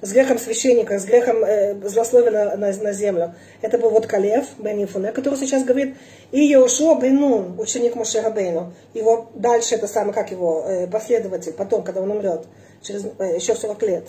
[0.00, 3.34] с грехом священника, с грехом э, злословия на, на, на землю.
[3.60, 5.96] Это был вот Калев бен Юфуне, который сейчас говорит,
[6.30, 8.72] и Йошуа бен Нун, ученик Моше Рабейну.
[8.94, 12.42] Его дальше, это самый, как его, э, последователь, потом, когда он умрет,
[12.82, 14.04] через э, еще 40 лет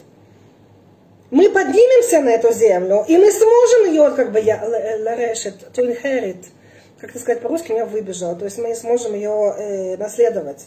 [1.32, 6.46] мы поднимемся на эту землю, и мы сможем ее, как бы, ларешет, to inherit,
[7.00, 8.36] как это сказать по-русски, у меня выбежал.
[8.36, 10.66] То есть мы не сможем ее э, наследовать.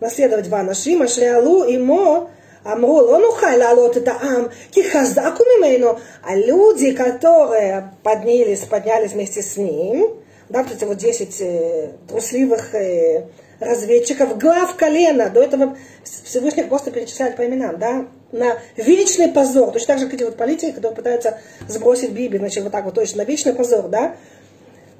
[0.00, 2.30] Наследовать ванашим, ашреалу и мо,
[2.66, 6.00] Амру, ну, он ухай лалот это ам, кихаздаку мимейну.
[6.22, 10.16] А люди, которые поднялись, поднялись вместе с ним,
[10.48, 13.26] да, вот эти вот 10 э, трусливых э,
[13.60, 19.86] разведчиков, глав колена, до этого всевышних просто перечисляет по именам, да, на вечный позор, точно
[19.94, 23.22] так же, как эти вот политики, которые пытаются сбросить Биби, значит, вот так вот, точно,
[23.22, 24.16] на вечный позор, да,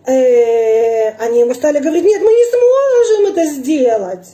[0.06, 4.26] э, они ему стали говорить, нет, мы не сможем это сделать.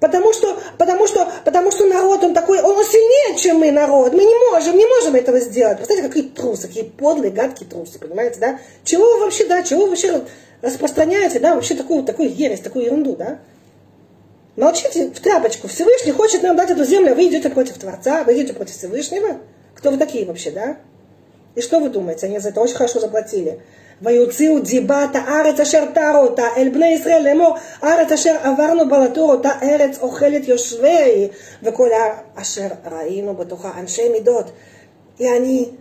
[0.00, 4.14] Потому что, потому что, потому что народ, он такой, он сильнее, чем мы, народ.
[4.14, 5.76] Мы не можем, не можем этого сделать.
[5.76, 8.58] Представляете, какие трусы, какие подлые, гадкие трусы, понимаете, да?
[8.82, 10.22] Чего вы вообще, да, чего вы вообще
[10.62, 13.40] распространяете, да, вообще такую, такую ересь, такую ерунду, да?
[14.56, 15.68] Молчите в тряпочку.
[15.68, 19.38] Всевышний хочет нам дать эту землю, а вы идете против Творца, вы идете против Всевышнего.
[19.74, 20.78] Кто вы такие вообще, да?
[21.54, 22.26] И что вы думаете?
[22.26, 23.60] Они за это очень хорошо заплатили.
[24.01, 29.49] ויוציאו דיבת הארץ אשר תר אותה אל בני ישראל לאמור ארץ אשר עברנו בלטור אותה
[29.63, 31.27] ארץ אוכלת יושבי
[31.63, 31.89] וכל
[32.35, 34.51] אשר ראינו בתוכה אנשי מידות.
[35.17, 35.77] И они,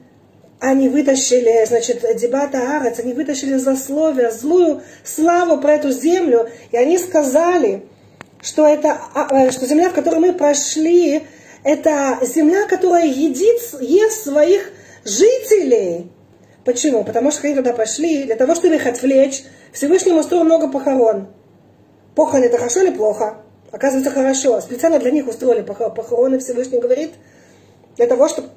[0.61, 6.98] они вытащили, значит, дебата Арец, они вытащили злословие, злую славу про эту землю, и они
[6.98, 7.83] сказали,
[8.40, 9.00] что это,
[9.50, 11.27] что земля, в которой мы прошли,
[11.64, 14.70] это земля, которая едит, ест своих
[15.05, 16.11] жителей.
[16.69, 17.03] Почему?
[17.03, 19.43] Потому что они туда пошли для того, чтобы их отвлечь.
[19.73, 21.29] Всевышний устроил много похорон.
[22.13, 23.38] Похороны это хорошо или плохо?
[23.71, 24.62] Оказывается, хорошо.
[24.62, 27.15] Специально для них устроили похороны, Всевышний говорит,
[27.97, 28.49] для того, чтобы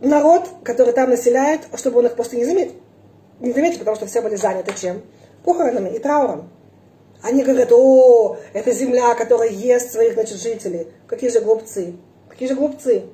[0.00, 2.74] народ, который там населяет, чтобы он их просто не заметил.
[3.40, 5.02] Не заметил, потому что все были заняты чем?
[5.44, 6.50] Похоронами и трауром.
[7.22, 10.86] Они говорят, о, это земля, которая ест своих значит, жителей.
[11.08, 11.96] Какие же глупцы.
[12.28, 13.06] Какие же глупцы.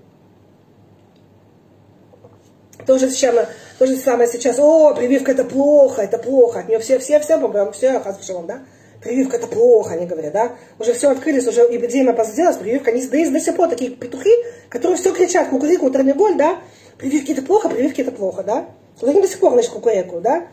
[2.87, 6.61] То же, самое, то же самое сейчас, о, прививка это плохо, это плохо.
[6.61, 8.61] От нее все, все, все, все, все, все да?
[9.01, 10.53] Прививка это плохо, они говорят, да?
[10.79, 14.31] Уже все открылись, уже эпидемия сделалась, прививка, они да, до сих пор такие петухи,
[14.71, 16.59] которые все кричат, кукурику, термиголь, да?
[16.97, 18.67] Прививки это плохо, прививки это плохо, да?
[19.01, 20.47] Вот они до сих пор, значит, кукуреку, да?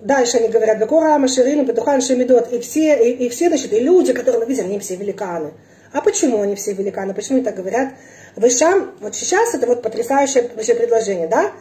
[0.00, 4.12] Дальше они говорят, Бекура, Маширину, Петухан, Шемидот, и все, и, и все, значит, и люди,
[4.12, 5.52] которые мы видели, они все великаны.
[5.92, 7.14] А почему они все великаны?
[7.14, 7.92] Почему они так говорят?
[8.36, 11.52] Вышам, вот сейчас это вот потрясающее вообще предложение, да,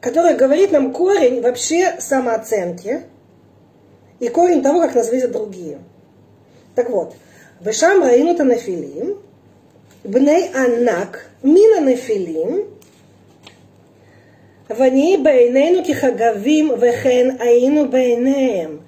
[0.00, 3.02] которое говорит нам корень вообще самооценки
[4.20, 5.78] и корень того, как нас видят другие.
[6.74, 7.14] Так вот,
[7.60, 9.18] Вышам Раину Танафилим,
[10.02, 12.70] Бней Анак, Мина Нафилим,
[14.68, 18.82] Вани Бейнейну Кихагавим, Вехен Аину Бейнеем.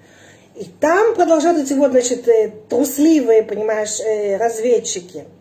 [0.55, 5.25] И там продолжают эти вот, значит, э, трусливые, понимаешь, э, разведчики–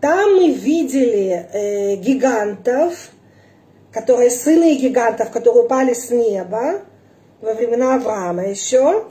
[0.00, 3.10] там мы видели э, гигантов,
[3.92, 6.82] которые сыны гигантов, которые упали с неба
[7.40, 9.04] во времена Авраама еще.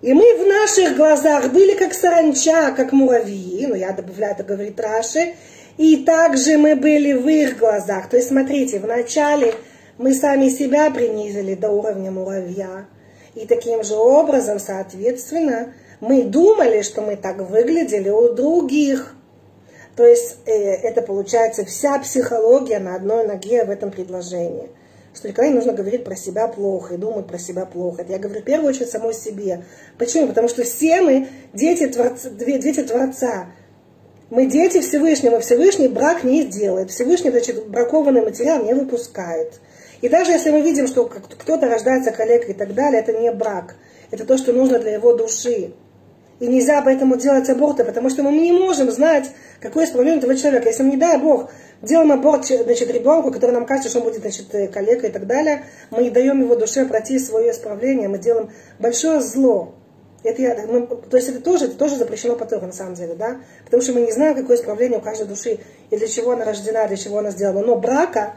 [0.00, 4.78] И мы в наших глазах были как саранча, как муравьи, ну я добавляю, это говорит
[4.78, 5.34] Раши,
[5.76, 8.08] и также мы были в их глазах.
[8.08, 9.54] То есть, смотрите, вначале
[9.98, 12.86] мы сами себя принизили до уровня муравья.
[13.34, 19.14] И таким же образом, соответственно, мы думали, что мы так выглядели у других.
[19.98, 24.70] То есть э, это получается вся психология на одной ноге в этом предложении.
[25.12, 28.02] Что никогда не нужно говорить про себя плохо и думать про себя плохо.
[28.02, 29.64] Это я говорю в первую очередь самой себе.
[29.98, 30.28] Почему?
[30.28, 32.30] Потому что все мы дети Творца.
[32.30, 33.46] Дети Творца.
[34.30, 39.54] Мы дети Всевышнего, Всевышний брак не делает, Всевышний, значит, бракованный материал не выпускает.
[40.00, 43.74] И даже если мы видим, что кто-то рождается калекой и так далее, это не брак.
[44.12, 45.72] Это то, что нужно для его души.
[46.40, 50.68] И нельзя поэтому делать аборты, потому что мы не можем знать, какое исправление этого человека.
[50.68, 51.50] Если мы, не дай Бог,
[51.82, 55.64] делаем аборт значит, ребенку, который нам кажется, что он будет значит, калекой и так далее,
[55.90, 59.74] мы не даем его душе пройти свое исправление, мы делаем большое зло.
[60.22, 63.14] Это я, мы, то есть это тоже, это тоже запрещено по Тору, на самом деле,
[63.14, 63.38] да?
[63.64, 65.58] Потому что мы не знаем, какое исправление у каждой души,
[65.90, 67.64] и для чего она рождена, для чего она сделана.
[67.64, 68.34] Но брака,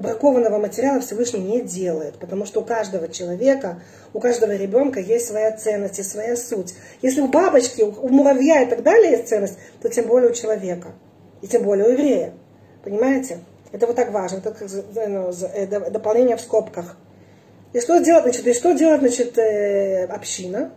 [0.00, 3.82] бракованного материала Всевышний не делает, потому что у каждого человека,
[4.14, 6.74] у каждого ребенка есть своя ценность и своя суть.
[7.02, 10.88] Если у бабочки, у муравья и так далее есть ценность, то тем более у человека,
[11.42, 12.32] и тем более у еврея.
[12.82, 13.40] Понимаете?
[13.72, 14.56] Это вот так важно, это
[15.06, 16.96] ну, э, дополнение в скобках.
[17.72, 20.72] И что делать, значит, и что делать, значит, э, община?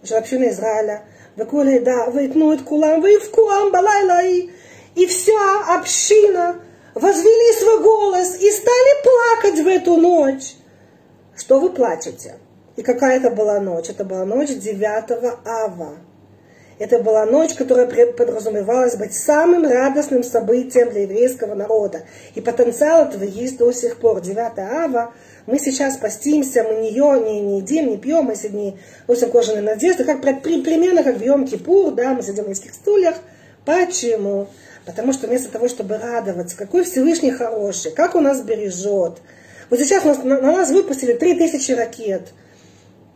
[0.00, 1.02] Значит, община Израиля.
[1.36, 4.50] Векули, да, вейтну и кулам, вейвкуам, балайлай.
[4.94, 6.60] И вся община
[6.94, 10.54] возвели свой голос и стали плакать в эту ночь.
[11.36, 12.36] Что вы плачете?
[12.76, 13.88] И какая это была ночь?
[13.88, 15.96] Это была ночь 9 ава.
[16.78, 22.02] Это была ночь, которая подразумевалась быть самым радостным событием для еврейского народа.
[22.34, 24.20] И потенциал этого есть до сих пор.
[24.20, 25.12] 9 ава.
[25.46, 28.74] Мы сейчас постимся, мы не, не, не едим, не пьем, мы сегодня
[29.06, 33.16] носим кожаные надежды, как примерно как в Йом-Кипур, да, мы сидим на низких стульях.
[33.66, 34.48] Почему?
[34.86, 39.18] Потому что вместо того, чтобы радоваться, какой Всевышний хороший, как он нас бережет.
[39.70, 42.28] Вот сейчас нас, на, на нас выпустили 3000 ракет,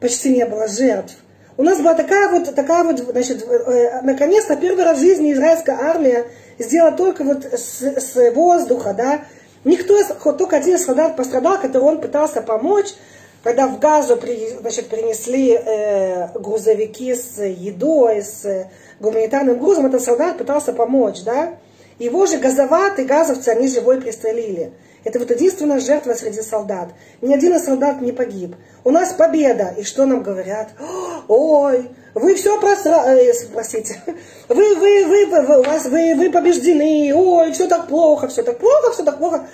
[0.01, 1.15] почти не было жертв.
[1.59, 5.77] У нас была такая вот, такая вот, значит, э, наконец-то первый раз в жизни израильская
[5.77, 6.27] армия
[6.59, 9.23] сделала только вот с, с воздуха, да.
[9.65, 9.99] Никто,
[10.35, 12.95] только один солдат пострадал, который он пытался помочь,
[13.43, 18.69] когда в Газу при, значит, принесли э, грузовики с едой, с
[19.01, 21.55] гуманитарным грузом, этот солдат пытался помочь, да.
[21.99, 24.73] Его же газоваты, газовцы, они живой пристрелили.
[25.05, 26.91] Это вот единственная жертва среди солдат.
[27.23, 28.57] Ни один из солдат не погиб.
[28.85, 29.75] У нас победа.
[29.79, 30.71] И что нам говорят?
[31.29, 34.01] Ой, вы все просрали, э, простите,
[34.49, 38.59] вы, вы, вы, вы, у вас, вы, вы побеждены, ой, все так плохо, все так
[38.59, 39.47] плохо, все так плохо.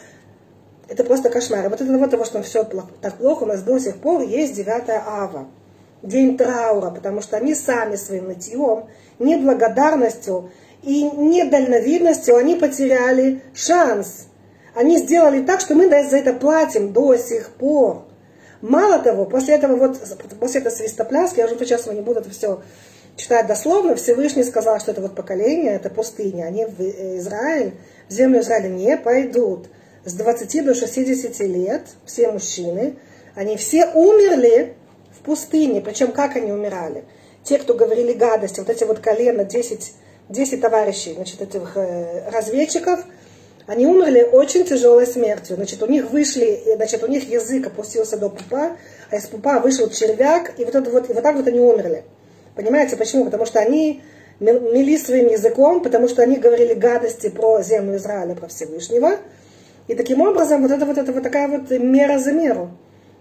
[0.88, 1.64] Это просто кошмар.
[1.64, 4.54] И вот это вот того, что все так плохо, у нас до сих пор есть
[4.54, 5.48] 9 ава.
[6.02, 8.84] День траура, потому что они сами своим нытьем,
[9.18, 10.50] неблагодарностью
[10.82, 14.26] и недальновидностью они потеряли шанс.
[14.74, 18.02] Они сделали так, что мы за это платим до сих пор.
[18.60, 19.98] Мало того, после этого вот,
[20.40, 22.60] после этого свистопляски, я уже сейчас не буду это все
[23.16, 27.74] читать дословно, Всевышний сказал, что это вот поколение, это пустыня, они в Израиль,
[28.08, 29.68] в землю Израиля не пойдут.
[30.04, 32.96] С 20 до 60 лет все мужчины,
[33.34, 34.74] они все умерли
[35.18, 35.80] в пустыне.
[35.80, 37.04] Причем как они умирали?
[37.42, 39.92] Те, кто говорили гадости, вот эти вот колено, 10
[40.28, 43.04] 10 товарищей, значит, этих э, разведчиков,
[43.66, 45.56] они умерли очень тяжелой смертью.
[45.56, 48.76] Значит, у них вышли, значит, у них язык опустился до пупа,
[49.10, 52.04] а из пупа вышел червяк, и вот, это вот, и вот так вот они умерли.
[52.54, 53.24] Понимаете, почему?
[53.24, 54.02] Потому что они
[54.40, 59.18] мели своим языком, потому что они говорили гадости про землю Израиля, про Всевышнего.
[59.86, 62.70] И таким образом, вот это вот, это вот такая вот мера за меру.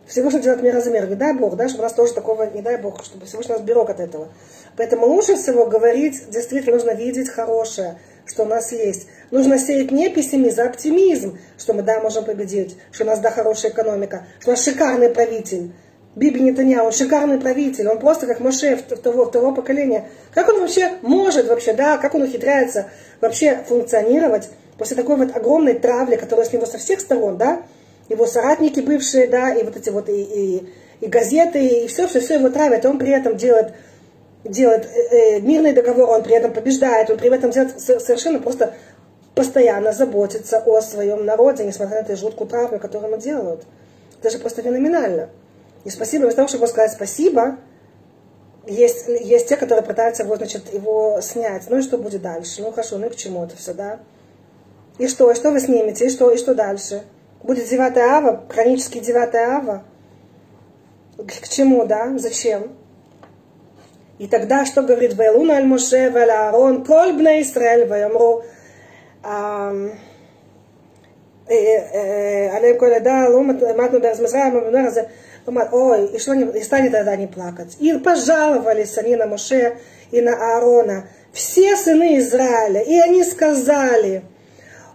[0.08, 1.08] Всевышний делает мера за меру.
[1.08, 3.62] Не дай Бог, да, чтобы у нас тоже такого, не дай Бог, чтобы Всевышний нас
[3.62, 4.30] берег от этого.
[4.78, 9.08] Поэтому лучше всего говорить, действительно нужно видеть хорошее, что у нас есть.
[9.32, 13.32] Нужно сеять не пессимизм, а оптимизм, что мы, да, можем победить, что у нас, да,
[13.32, 15.72] хорошая экономика, что у нас шикарный правитель.
[16.16, 20.10] Биби Нетаньяу, он шикарный правитель, он просто как Моше того, того поколения.
[20.32, 25.76] Как он вообще может вообще, да, как он ухитряется вообще функционировать после такой вот огромной
[25.76, 27.64] травли, которая с него со всех сторон, да,
[28.10, 30.70] его соратники бывшие, да, и вот эти вот и, и,
[31.02, 33.74] и газеты, и все, все, все его травят, он при этом делает
[34.44, 38.74] делает э, э, мирный договор, он при этом побеждает, он при этом делает совершенно просто
[39.36, 43.64] постоянно заботится о своем народе, несмотря на эту жуткую травму, которую ему делают.
[44.20, 45.30] Это же просто феноменально.
[45.86, 47.58] И спасибо, вместо того, чтобы сказать спасибо,
[48.68, 51.64] есть, есть те, которые пытаются его, значит, его снять.
[51.70, 52.62] Ну и что будет дальше?
[52.62, 54.00] Ну хорошо, ну и к чему это все, да?
[54.99, 55.31] И что?
[55.31, 56.07] И что вы снимете?
[56.07, 56.31] И что?
[56.31, 57.05] И что дальше?
[57.43, 59.85] Будет 9 ава, хронический 9 ава?
[61.17, 62.19] К чему, да?
[62.19, 62.73] Зачем?
[64.19, 68.43] И тогда что говорит Вайлун аль Моше валь Аарон, коль бне Исраэль, ваямру,
[72.53, 75.03] עליהם כל עדה, לא מתנו בארץ מצרים, במדבר הזה,
[75.73, 77.77] ой, и что не, и станет тогда не плакать.
[77.81, 79.77] И пожаловались они на Моше
[80.11, 84.23] и на Аарона, все сыны Израиля, и они сказали,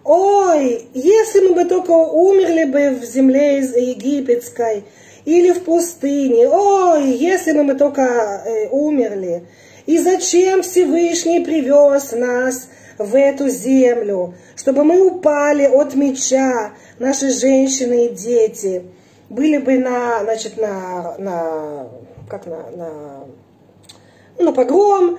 [0.08, 4.84] ой, если мы бы только умерли бы в земле египетской,
[5.28, 6.48] или в пустыне.
[6.48, 9.46] Ой, если бы мы только э, умерли.
[9.84, 14.34] И зачем Всевышний привез нас в эту землю?
[14.56, 18.84] Чтобы мы упали от меча, наши женщины и дети.
[19.28, 21.88] Были бы на, значит, на, на,
[22.30, 22.90] как на, на,
[24.38, 25.18] ну, погром,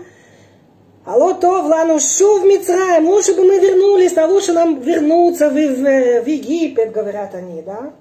[1.06, 6.24] Алло, то Лану Шув Мицраем, лучше бы мы вернулись, а лучше нам вернуться в, в,
[6.24, 7.94] в Египет, говорят они, да?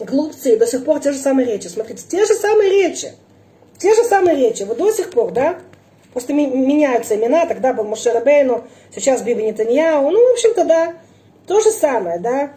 [0.00, 1.66] глупцы, до сих пор те же самые речи.
[1.68, 3.12] Смотрите, те же самые речи.
[3.78, 4.62] Те же самые речи.
[4.62, 5.58] Вот до сих пор, да?
[6.12, 7.46] Просто меняются имена.
[7.46, 8.64] Тогда был Моше Рабейну,
[8.94, 10.10] сейчас Биби Нетаньяу.
[10.10, 10.94] Ну, в общем-то, да.
[11.46, 12.52] То же самое, да?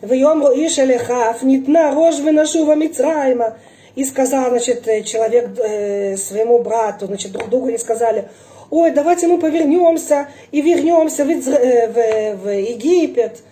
[0.00, 3.58] В Йомру Ишелехав, Нитна рожь выношува Мицрайма.
[3.98, 8.28] И сказал, значит, человек э, своему брату, значит, друг другу не сказали,
[8.70, 11.28] ой, давайте мы повернемся и вернемся в.
[11.28, 13.42] Э, в, в Египет.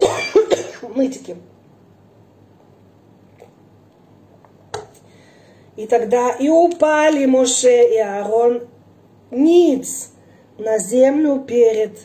[0.94, 1.36] Нытики.
[5.76, 8.66] И тогда и упали Моше и Аарон
[9.30, 10.12] ниц
[10.56, 11.98] на землю перед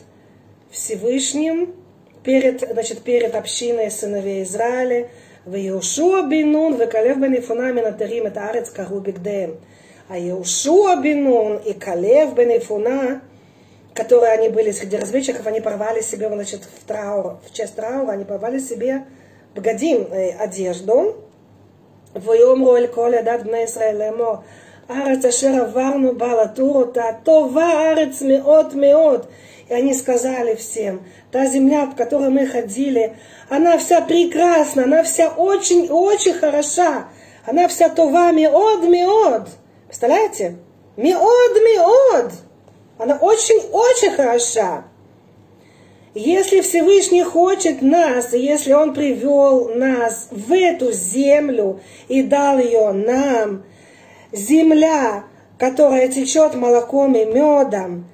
[0.70, 1.74] Всевышним,
[2.22, 5.08] перед, значит, перед общиной сыновей Израиля,
[5.45, 9.57] в Иешуа бинун, в Калев бен Ифуна минатарим это арец кару бигдеем.
[10.07, 13.21] А Иешуа бинун и Калев бен Ифуна,
[13.93, 18.23] которые они были среди разведчиков, они порвали себе, значит, в траур, в честь траура, они
[18.23, 19.05] порвали себе
[19.55, 21.15] бгадим, э, одежду,
[22.15, 24.35] ויאמרו אל כל עדת בני ישראל לאמור,
[24.89, 29.25] הארץ אשר עברנו בה לתור אותה, טובה הארץ מאוד מאוד.
[29.68, 31.02] И они сказали всем,
[31.32, 33.16] та земля, в которой мы ходили,
[33.48, 37.08] она вся прекрасна, она вся очень-очень хороша.
[37.44, 39.48] Она вся това меод-меод.
[39.86, 40.56] Представляете?
[40.96, 42.32] Меод-меод.
[42.98, 44.84] Она очень-очень хороша.
[46.14, 53.64] Если Всевышний хочет нас, если Он привел нас в эту землю и дал ее нам,
[54.32, 55.24] земля,
[55.58, 58.06] которая течет молоком и медом,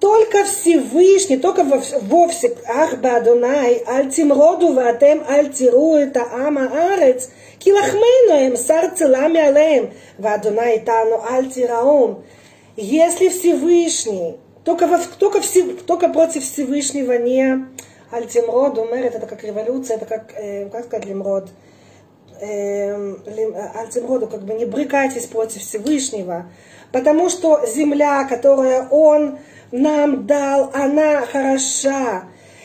[0.00, 9.40] только Всевышний, только вовсе Ахба Адонай, Альтимроду ватем альтиру это ама арец, килахмейну им сарцелами
[9.40, 12.24] алеем, вадонай тану альтираум.
[12.76, 17.66] Если Всевышний только, во, только, все, только против Всевышнего не
[18.10, 21.48] Альтимрод умерет, это как революция, это как, э, как сказать, Лимрод,
[22.40, 23.14] э,
[23.76, 26.46] Альтимроду, как бы не брыкайтесь против Всевышнего,
[26.92, 29.38] потому что земля, которую Он
[29.72, 32.24] нам дал, она хороша.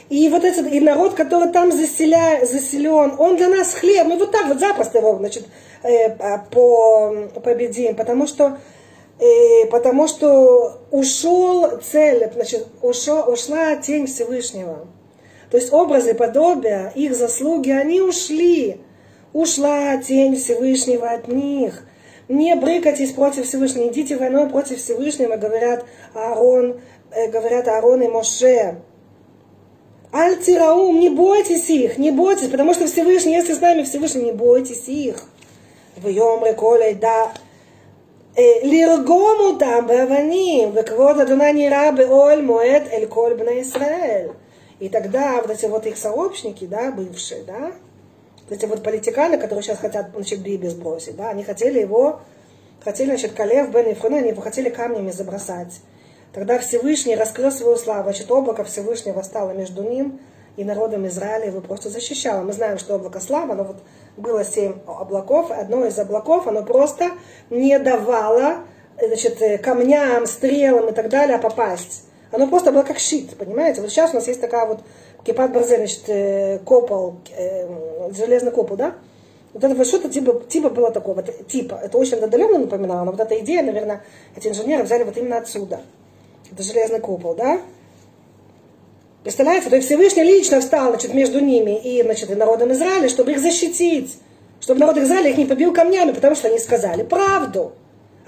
[0.10, 4.08] И вот этот и народ, который там заселя, заселен, он для нас хлеб.
[4.08, 5.46] Мы вот так вот запросто его, значит,
[5.84, 6.10] э,
[6.52, 8.58] по, победим, потому что
[9.22, 14.88] и потому что ушел цель, значит, ушел, ушла тень Всевышнего.
[15.52, 18.82] То есть образы, подобия, их заслуги, они ушли.
[19.32, 21.84] Ушла тень Всевышнего от них
[22.31, 25.85] Не брыкайтесь против Всевышнего, идите войной против Всевышнего, говорят
[26.15, 26.81] Аарон,
[27.11, 28.77] э, говорят Аарон и Моше.
[30.13, 34.89] Альтираум, не бойтесь их, не бойтесь, потому что Всевышний, если с нами Всевышний, не бойтесь
[34.89, 35.17] их.
[35.97, 37.33] В Йомре Колей, да,
[38.63, 44.29] לרגום אותם באבנים, וכבוד אדוני נראה באוהל מועד אל כל בני ישראל.
[44.79, 47.73] И тогда вот эти вот их сообщники, да, бывшие, да,
[48.52, 52.20] эти вот политиканы, которые сейчас хотят, значит, Биби сбросить, да, они хотели его,
[52.84, 55.82] хотели, значит, Калев, Бен и Фруна, они его хотели камнями забросать.
[56.34, 60.20] Тогда Всевышний раскрыл свою славу, значит, облако Всевышнего стало между ним
[60.58, 62.44] и народом Израиля его просто защищало.
[62.44, 63.78] Мы знаем, что облако слава, но вот
[64.18, 67.12] было семь облаков, одно из облаков, оно просто
[67.50, 68.58] не давало
[68.98, 72.06] значит, камням, стрелам и так далее попасть.
[72.32, 73.82] Оно просто было как щит, понимаете?
[73.82, 74.82] Вот сейчас у нас есть такая вот
[75.24, 77.68] кипат барзе, значит, э, копол, э,
[78.14, 78.96] железный копол, да?
[79.54, 83.20] Вот это вот что-то типа, типа было такого, типа, это очень отдаленно напоминало, но вот
[83.20, 84.02] эта идея, наверное,
[84.36, 85.82] эти инженеры взяли вот именно отсюда.
[86.52, 87.62] Это железный купол, да?
[89.24, 89.70] Представляете?
[89.70, 93.40] То есть Всевышний лично встал значит, между ними и, значит, и народом Израиля, чтобы их
[93.40, 94.18] защитить.
[94.60, 97.74] Чтобы народ Израиля их не побил камнями, потому что они сказали правду.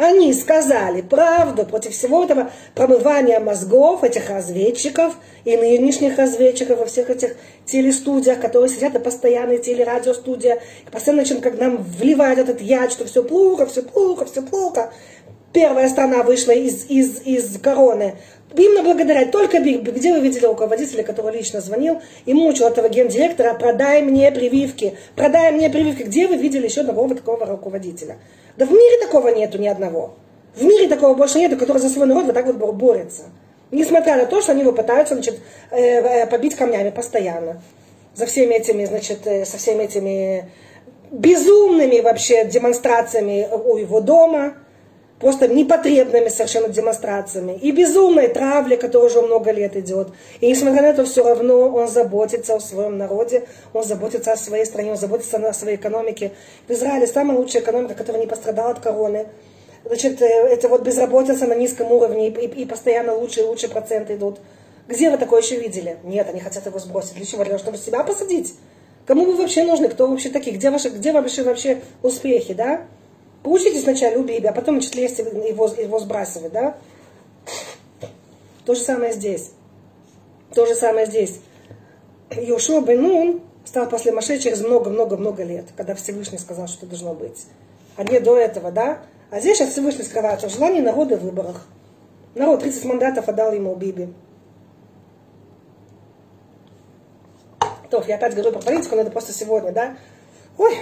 [0.03, 7.09] Они сказали правду против всего этого промывания мозгов этих разведчиков и нынешних разведчиков во всех
[7.09, 12.91] этих телестудиях, которые сидят на постоянной телерадиостудии, и постоянно начинают, как нам вливают этот яд,
[12.91, 14.91] что все плохо, все плохо, все плохо.
[15.53, 18.15] Первая страна вышла из, из, из короны,
[18.55, 24.03] Именно благодаря только где вы видели руководителя, который лично звонил и мучил этого гендиректора, продай
[24.03, 26.03] мне прививки, продай мне прививки.
[26.03, 28.17] Где вы видели еще одного такого руководителя?
[28.57, 30.15] Да в мире такого нету ни одного.
[30.55, 33.23] В мире такого больше нету, который за свой народ вот так вот борется.
[33.71, 35.39] Несмотря на то, что они его пытаются значит,
[35.71, 37.61] э, э, побить камнями постоянно.
[38.13, 40.51] За всеми этими, значит, э, со всеми этими
[41.09, 44.53] безумными вообще демонстрациями у его дома,
[45.23, 50.09] просто непотребными совершенно демонстрациями и безумной травли, которая уже много лет идет.
[50.41, 54.65] И несмотря на это, все равно он заботится о своем народе, он заботится о своей
[54.65, 56.33] стране, он заботится о своей экономике.
[56.67, 59.27] В Израиле самая лучшая экономика, которая не пострадала от короны.
[59.85, 64.15] Значит, э, это вот безработица на низком уровне, и, и постоянно лучшие и лучшие проценты
[64.15, 64.39] идут.
[64.89, 65.97] Где вы такое еще видели?
[66.03, 67.15] Нет, они хотят его сбросить.
[67.15, 67.43] Для чего?
[67.45, 68.55] Для того, чтобы себя посадить?
[69.05, 69.87] Кому вы вообще нужны?
[69.87, 70.55] Кто вообще такие?
[70.57, 72.81] Где ваши, где ваши вообще успехи, да?
[73.43, 76.77] Поучитесь сначала у Биби, а потом значит, лезьте его, его сбрасывать, да?
[78.65, 79.51] То же самое здесь.
[80.53, 81.41] То же самое здесь.
[82.31, 87.45] Йошуа Бенун стал после Маше через много-много-много лет, когда Всевышний сказал, что должно быть.
[87.97, 88.99] А не до этого, да?
[89.29, 91.67] А здесь сейчас Всевышний скрывает что желание народа в выборах.
[92.35, 94.13] Народ 30 мандатов отдал ему Биби.
[97.89, 99.97] То, я опять говорю про политику, но это просто сегодня, да?
[100.57, 100.77] Ой,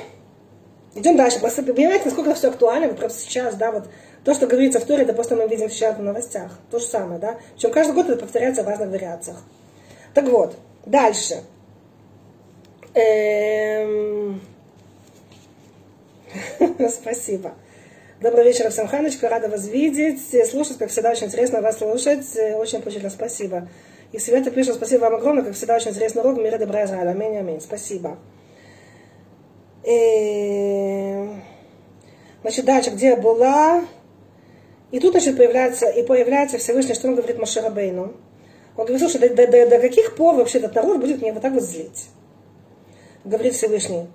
[0.95, 1.39] идем дальше.
[1.39, 3.85] Просто понимаете, насколько все актуально, вот просто сейчас, да, вот
[4.23, 6.51] то, что говорится в Торе, это просто мы видим сейчас в новостях.
[6.69, 7.37] То же самое, да?
[7.55, 9.37] Причем каждый год это повторяется в разных вариациях.
[10.13, 11.41] Так вот, дальше.
[12.93, 14.41] Эм...
[16.89, 17.53] Спасибо.
[18.21, 19.29] Добрый вечер, всем Ханочка.
[19.29, 20.77] Рада вас видеть, слушать.
[20.77, 22.25] Как всегда, очень интересно вас слушать.
[22.55, 23.67] Очень почему спасибо.
[24.11, 25.43] И Света пишет, спасибо вам огромное.
[25.43, 26.37] Как всегда, очень интересный урок.
[26.37, 27.09] Мира добра Израиля.
[27.09, 27.61] Аминь, аминь.
[27.61, 28.17] Спасибо.
[29.83, 31.41] Эм...
[32.41, 33.83] Значит, дальше, где была...
[34.91, 38.13] И тут, значит, появляется, и появляется Всевышний, что он говорит Маширабейну.
[38.75, 41.53] Он говорит, слушай, до, до, до, каких пор вообще этот народ будет меня вот так
[41.53, 42.07] вот злить?
[43.23, 44.07] Говорит Всевышний.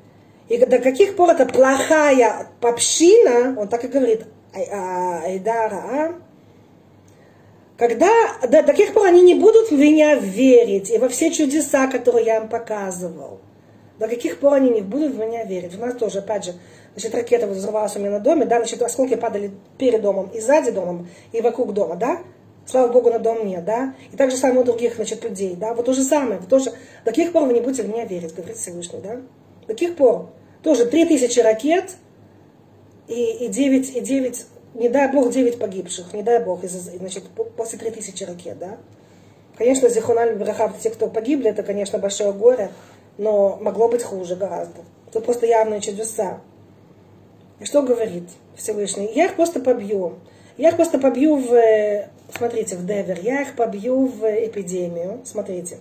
[0.48, 6.14] И до каких пор это плохая община, он так и говорит, Айдара, а?
[7.76, 8.10] Когда
[8.42, 12.24] до, до каких пор они не будут в меня верить и во все чудеса, которые
[12.24, 13.40] я им показывал.
[13.98, 15.76] До каких пор они не будут в меня верить.
[15.76, 16.52] У нас тоже, опять же,
[16.94, 20.70] значит, ракета взорвалась у меня на доме, да, значит, осколки падали перед домом и сзади
[20.70, 22.18] домом, и вокруг дома, да.
[22.66, 23.94] Слава Богу, на дом нет, да.
[24.12, 25.72] И так же самое у других, значит, людей, да.
[25.72, 26.72] Вот то же самое, вы тоже,
[27.04, 29.20] до каких пор вы не будете в меня верить, говорит Всевышний, да.
[29.66, 30.30] До каких пор?
[30.62, 31.92] Тоже 3000 ракет
[33.08, 37.24] и, и 9, и 9, не дай Бог, 9 погибших, не дай Бог, из, значит,
[37.56, 38.78] после 3000 ракет, да.
[39.56, 42.70] Конечно, Зихональ Брахаб, те, кто погибли, это, конечно, большое горе,
[43.18, 44.82] но могло быть хуже гораздо.
[45.12, 46.40] Тут просто явные чудеса.
[47.60, 48.24] И что говорит
[48.56, 49.10] Всевышний?
[49.14, 50.14] Я их просто побью.
[50.56, 53.18] Я их просто побью в, смотрите, в Девер.
[53.22, 55.20] Я их побью в эпидемию.
[55.24, 55.78] Смотрите.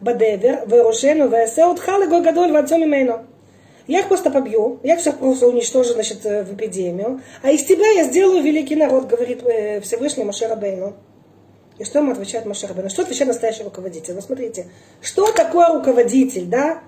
[0.00, 3.24] Бадевер, вооружену, весеут, халы гадоль, ватцом имейно.
[3.86, 7.20] Я их просто побью, я их всех просто уничтожу, значит, э, в эпидемию.
[7.42, 10.94] А из тебя я сделаю великий народ, говорит э, Всевышний Машер Бейну.
[11.78, 12.88] И что ему отвечает Машер Бейну?
[12.88, 14.14] Что отвечает настоящий руководитель?
[14.14, 14.68] Вот смотрите,
[15.00, 16.80] что такое руководитель, да?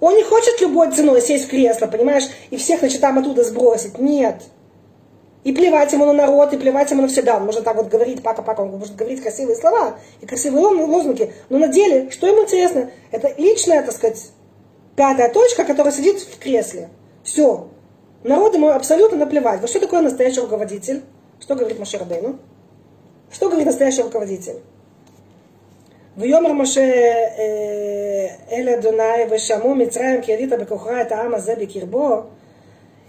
[0.00, 3.98] Он не хочет любой ценой сесть в кресло, понимаешь, и всех, значит, там оттуда сбросить.
[3.98, 4.42] Нет.
[5.42, 7.22] И плевать ему на народ, и плевать ему на все.
[7.22, 11.32] Да, он может так вот говорить, пака-пака, он может говорить красивые слова и красивые лозунги.
[11.48, 12.90] Но на деле, что ему интересно?
[13.10, 14.30] Это личная, так сказать,
[14.96, 16.88] Пятая точка, которая сидит в кресле.
[17.22, 17.68] Все.
[18.24, 19.60] Народ ему абсолютно наплевать.
[19.60, 21.02] Вот что такое настоящий руководитель?
[21.38, 22.38] Что говорит Моше Рабейну?
[23.30, 24.60] Что говорит настоящий руководитель?
[26.14, 26.80] В Йомар Моше
[28.50, 32.26] Эля Дунай Вешаму Мицраем Киавита Бекухра это Ама Зеби Кирбо.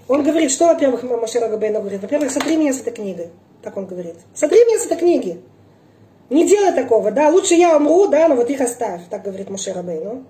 [0.10, 2.02] Он говорит, что, во-первых, Моше Рабейну говорит?
[2.02, 3.30] Во-первых, сотри меня с этой книгой.
[3.62, 4.16] Так он говорит.
[4.34, 5.42] Сотри меня с этой книги.
[6.30, 9.72] Не делай такого, да, лучше я умру, да, но вот их оставь, так говорит Моше
[9.72, 10.26] Рабейну.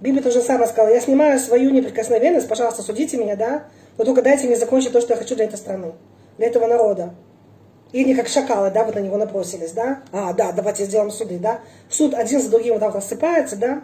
[0.00, 0.94] Биби то же самое сказала.
[0.94, 3.64] Я снимаю свою неприкосновенность, пожалуйста, судите меня, да?
[3.98, 5.92] Но только дайте мне закончить то, что я хочу для этой страны,
[6.38, 7.12] для этого народа.
[7.92, 10.02] И не как шакалы, да, вот на него напросились, да?
[10.12, 11.60] А, да, давайте сделаем суды, да?
[11.88, 13.82] Суд один за другим вот так рассыпается, да?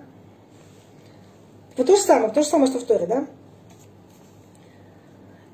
[1.77, 3.27] Вот то же самое, то же самое, что в Торе, да?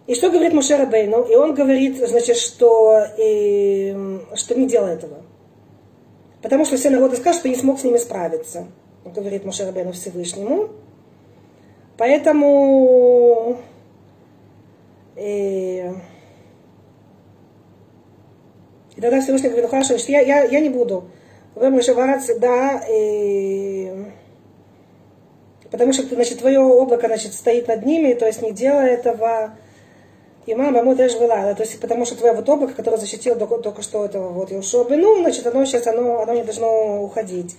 [0.07, 1.23] И что говорит Мушер Бейну?
[1.23, 5.23] И он говорит, значит, что, и, что не делай этого.
[6.43, 8.67] Потому что все народы скажут, что не смог с ними справиться
[9.05, 10.69] говорит Моше Рабену Всевышнему.
[11.97, 13.59] Поэтому
[15.17, 15.91] и
[19.02, 21.06] тогда Всевышний говорит, ну хорошо, я, я, я не буду.
[21.56, 24.06] да, э,
[25.72, 29.54] потому что значит, твое облако значит, стоит над ними, то есть не делай этого.
[30.45, 33.58] И мама ему даже вела, то есть потому что твое вот облако, которое защитило только,
[33.58, 37.58] только что этого вот Иошуа ну, значит, оно сейчас, оно, оно не должно уходить.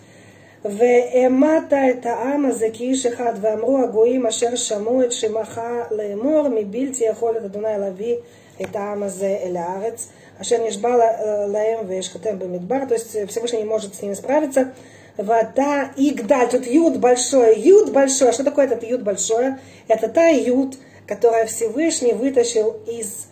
[0.65, 5.61] והמדת את העם הזה כאיש אחד, ואמרו הגויים אשר שמעו את שמך
[5.91, 8.15] לאמור, מבלתי יכול את אדוני להביא
[8.63, 10.09] את העם הזה אל הארץ,
[10.40, 14.74] Ашер Нишбала э, Лаем Вешхатем Бамидбар, то есть э, Всевышний не может с ними справиться.
[15.18, 16.12] Вода и.
[16.52, 18.32] Тут юд большое, юд большое.
[18.32, 19.60] А что такое этот юд большое?
[19.88, 20.76] Это та юд,
[21.06, 23.28] которая Всевышний вытащил из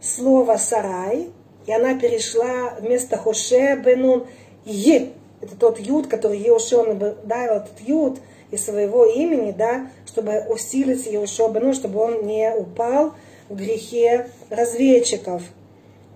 [0.00, 1.30] слова сарай,
[1.66, 4.26] и она перешла вместо Хоше Бенун
[4.64, 5.10] Е.
[5.40, 8.18] Это тот юд, который Еушон дал этот юд
[8.50, 13.14] из своего имени, да, чтобы усилить Еушо Бенун, чтобы он не упал
[13.48, 15.42] в грехе разведчиков.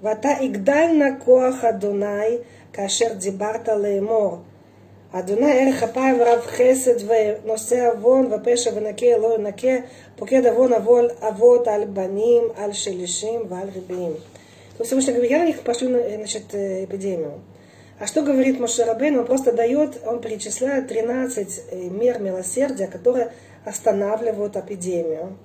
[0.02, 4.40] Вата игдаль на коах Адунай, кашер дибарта леймор.
[5.12, 11.68] אדוני ערך אפיים רב חסד ונושא עוון ופשע ונקה לא ינקה, פוקד עוון עוון אבות
[11.68, 14.14] על בנים, על שלישים ועל רבים.
[14.78, 17.42] То есть Всевышний говорит, я на них пошлю значит, эпидемию.
[18.00, 19.18] А что говорит Мошерабейн?
[19.18, 23.32] Он просто дает, он перечисляет 13 э, мер милосердия, которые
[23.66, 25.36] останавливают эпидемию.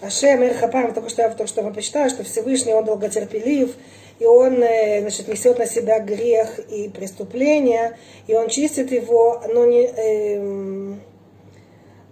[0.00, 3.74] Ашем Эрхапам, только что я только что вам почитала, что Всевышний, он долготерпелив,
[4.20, 7.96] и он э, значит, несет на себя грех и преступление,
[8.26, 9.86] и он чистит его, но не...
[9.86, 10.94] Э,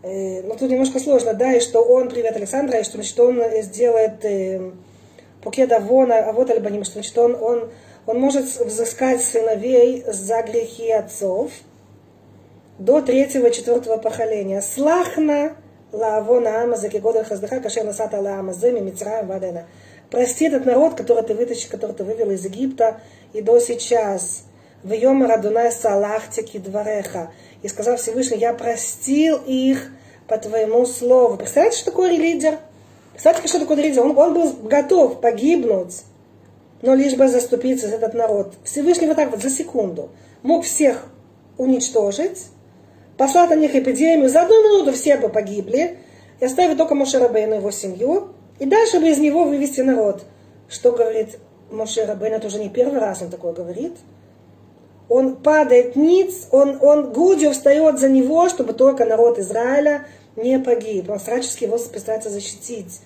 [0.03, 3.43] э, ну, тут немножко сложно, да, и что он, привет, Александра, и что, значит, он
[3.63, 4.73] сделает э,
[5.43, 7.71] пукеда вона, а вот альбаним, что, значит, он, он,
[8.07, 11.53] он может взыскать сыновей за грехи отцов
[12.81, 14.61] до третьего, четвертого поколения.
[14.61, 15.57] Слахна,
[15.93, 19.67] Лаавона Амаза, Кигода Хаздыха, Кашер Насата Лаамазе, Мимицраем Вадена.
[20.11, 23.01] Прости этот народ, который ты вытащил, который ты вывел из Египта,
[23.33, 24.45] и до сейчас.
[24.83, 27.31] В Йома Радунай Салахтики Двореха.
[27.63, 29.91] И сказал Всевышний, я простил их
[30.29, 31.37] по твоему слову.
[31.37, 32.59] Представляете, что такое лидер?
[33.13, 34.03] Представляете, что такое лидер?
[34.03, 36.03] Он, он был готов погибнуть,
[36.83, 38.55] но лишь бы заступиться за этот народ.
[38.65, 40.11] Всевышний вот так вот за секунду
[40.43, 41.07] мог всех
[41.57, 42.47] уничтожить,
[43.17, 45.99] послать на них эпидемию, за одну минуту все бы погибли,
[46.41, 50.25] и оставить только Мошерабейна и его семью, и дальше бы из него вывести народ.
[50.69, 51.39] Что говорит
[51.71, 53.95] Моше Рабейн, это уже не первый раз он такое говорит.
[55.09, 61.09] Он падает ниц, он, он грудью встает за него, чтобы только народ Израиля не погиб.
[61.11, 63.01] Он всячески его пытается защитить.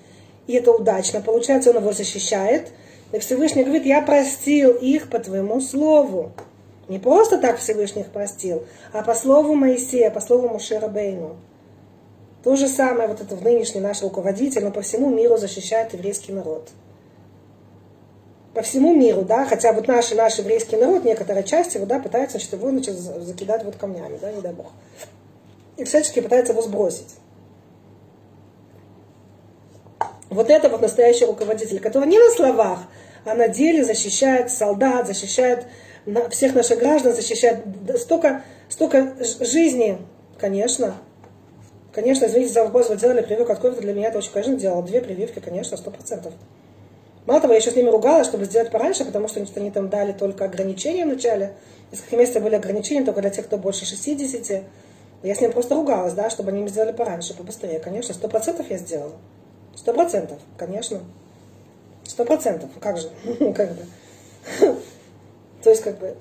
[0.47, 1.21] И это удачно.
[1.21, 2.69] Получается, он его защищает.
[3.13, 6.33] И Всевышний говорит, я простил их по твоему слову.
[6.91, 11.37] Не просто так Всевышний их простил, а по слову Моисея, по слову Мушера Бейну.
[12.43, 16.33] То же самое вот это в нынешний наш руководитель, но по всему миру защищает еврейский
[16.33, 16.69] народ.
[18.55, 22.39] По всему миру, да, хотя вот наш, наш еврейский народ, некоторая часть его, да, пытается,
[22.39, 24.73] значит, его значит, закидать вот камнями, да, не дай бог.
[25.77, 27.15] И всячески пытается его сбросить.
[30.29, 32.81] Вот это вот настоящий руководитель, который не на словах,
[33.25, 35.69] а на деле защищает солдат, защищает
[36.31, 37.63] всех наших граждан защищать.
[37.97, 39.99] Столько, столько жизни,
[40.39, 40.95] конечно.
[41.93, 44.83] Конечно, извините за вопрос, вы делали прививку от ковида, для меня это очень, конечно, делал.
[44.83, 46.33] Две прививки, конечно, сто процентов.
[47.27, 50.13] Мало того, я еще с ними ругалась, чтобы сделать пораньше, потому что они там дали
[50.13, 51.55] только ограничения вначале.
[51.91, 54.65] Несколько месяцев были ограничения только для тех, кто больше 60.
[55.23, 57.79] Я с ними просто ругалась, да, чтобы они мне сделали пораньше, побыстрее.
[57.79, 59.17] Конечно, сто процентов я сделала.
[59.75, 61.01] Сто процентов, конечно.
[62.05, 62.71] Сто процентов.
[62.81, 63.11] Как же?
[63.55, 64.77] Как бы.
[65.63, 66.17] То есть, как бы,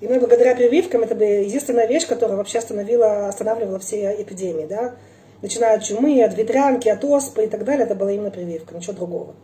[0.00, 4.96] именно благодаря прививкам это бы единственная вещь, которая вообще остановила, останавливала все эпидемии, да.
[5.42, 8.92] Начиная от чумы, от ветрянки, от оспы и так далее, это была именно прививка, ничего
[8.92, 9.34] другого.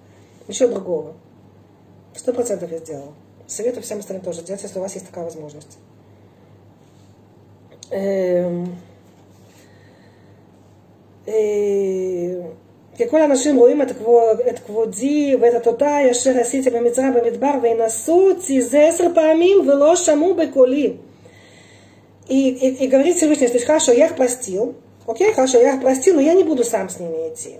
[0.46, 1.14] Ничего другого.
[2.14, 3.14] Сто процентов я сделала.
[3.46, 5.78] Советую всем остальным тоже делать, если у вас есть такая возможность.
[7.90, 8.76] Эм...
[11.26, 12.56] Эм...
[12.99, 18.61] ככל האנשים רואים את, כבוד, את כבודי ואת אותותיי אשר עשיתי במצרים במדבר וינשאו אותי
[18.61, 20.93] זה עשר פעמים ולא שמעו בקולי.
[22.29, 26.15] И, и, и говорит Всевышний, что хорошо, я их простил, окей, хорошо, я их простил,
[26.15, 27.57] но я не буду сам с ними идти.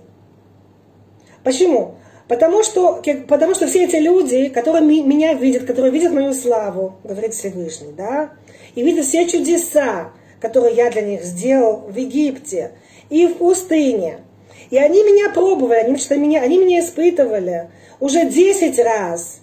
[1.44, 1.96] Почему?
[2.30, 7.34] Потому что, потому что все эти люди, которые меня видят, которые видят мою славу, говорит
[7.34, 8.32] Всевышний, да,
[8.74, 12.72] и видят все чудеса, которые я для них сделал в Египте
[13.10, 14.22] и в пустыне,
[14.71, 19.41] и они меня пробовали, они, что меня, они меня испытывали уже 10 раз.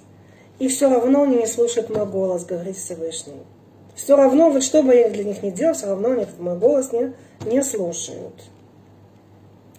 [0.59, 3.41] И все равно они не слушают мой голос, говорит Всевышний.
[3.95, 6.91] Все равно, вот что бы я для них ни делал, все равно они мой голос
[6.91, 7.13] не,
[7.45, 8.33] не слушают.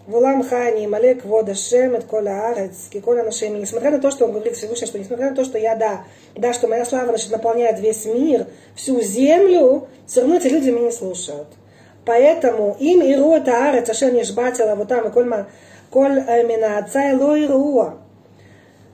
[0.06, 3.58] Вулам хани, малек вода шемет, коля арец, киколя нашеми.
[3.58, 6.52] Несмотря на то, что он говорит Всевышний, что несмотря на то, что я, да, да,
[6.52, 10.92] что моя слава, значит, наполняет весь мир, всю землю, все равно эти люди меня не
[10.92, 11.48] слушают.
[12.04, 15.46] Поэтому им и рота арец, ашер нишбатила, вот там, и кольма,
[15.90, 17.98] коль мина отца и ло и руа.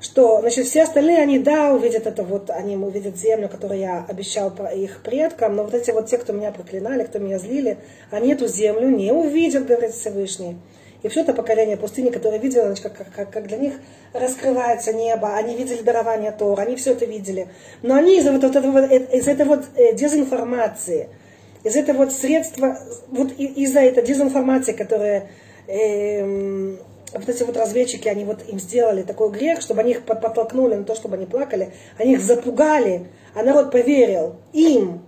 [0.01, 4.51] Что, значит, все остальные, они, да, увидят это вот, они увидят землю, которую я обещал
[4.75, 7.79] их предкам, но вот эти вот те, кто меня проклинали, кто меня злили,
[8.11, 10.57] они эту землю не увидят, говорит Всевышний.
[11.03, 13.75] И все это поколение пустыни, которое видело, значит, как, как, как для них
[14.15, 17.49] раскрывается небо, они видели дарование Тора, они все это видели.
[17.83, 21.09] Но они из-за вот, вот этого, из этой вот э, дезинформации–
[21.63, 25.29] из этого вот средства, вот из-за этой дезинформации, которая
[25.67, 26.77] э,
[27.13, 30.85] вот эти вот разведчики, они вот им сделали такой грех, чтобы они их подтолкнули на
[30.85, 35.03] то, чтобы они плакали, они их запугали, а народ поверил им,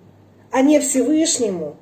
[0.51, 1.77] а не Всевышнему.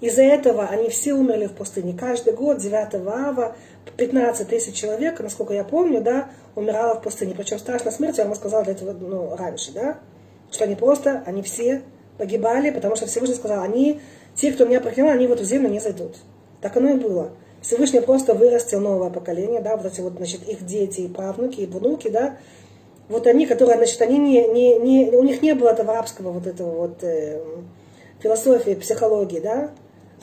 [0.00, 1.96] Из-за этого они все умерли в пустыне.
[1.98, 3.56] Каждый год 9 ава
[3.96, 7.34] 15 тысяч человек, насколько я помню, да, умирало в пустыне.
[7.36, 9.98] Причем страшная смерть, я вам сказала для этого ну, раньше, да,
[10.50, 11.82] что они просто, они все
[12.18, 14.00] погибали, потому что Всевышний сказал, они,
[14.34, 16.16] те, кто меня проклинал, они в эту землю не зайдут.
[16.60, 17.30] Так оно и было.
[17.60, 21.66] Всевышний просто вырастил новое поколение, да, вот эти вот, значит, их дети и правнуки, и
[21.66, 22.36] внуки, да,
[23.08, 26.46] вот они, которые, значит, они не, не, не, у них не было этого арабского вот
[26.46, 27.40] этого вот э,
[28.20, 29.70] философии, психологии, да,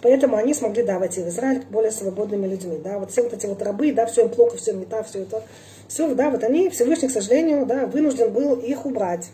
[0.01, 3.45] поэтому они смогли, да, войти в Израиль более свободными людьми, да, вот все вот эти
[3.45, 5.41] вот рабы, да, все им плохо, все им не так, все это,
[5.87, 9.29] все, да, вот они, Всевышний, к сожалению, да, вынужден был их убрать,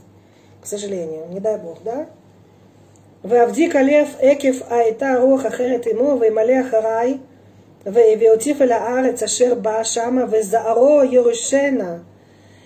[0.61, 2.07] к сожалению, не дай Бог, да.
[3.24, 7.16] ועבדי כלף עקב הייתה רוח אחרת עמו וימלא אחריי
[7.86, 11.96] והביאותיו אל הארץ אשר בא שמה וזערו ירושנה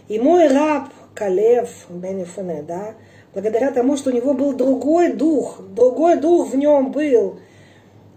[0.08, 0.82] и мой раб
[1.14, 2.94] Калев бен Ифане, да,
[3.32, 7.38] благодаря тому, что у него был другой дух, другой дух в нем был,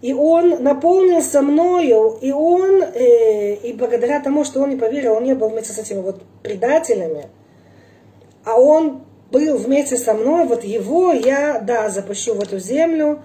[0.02, 5.24] и он наполнился мною, и он, э, и благодаря тому, что он не поверил, он
[5.24, 7.26] не был вместе с этими вот предателями,
[8.44, 9.02] а он
[9.32, 13.22] был вместе со мной, вот его я, да, запущу в эту землю,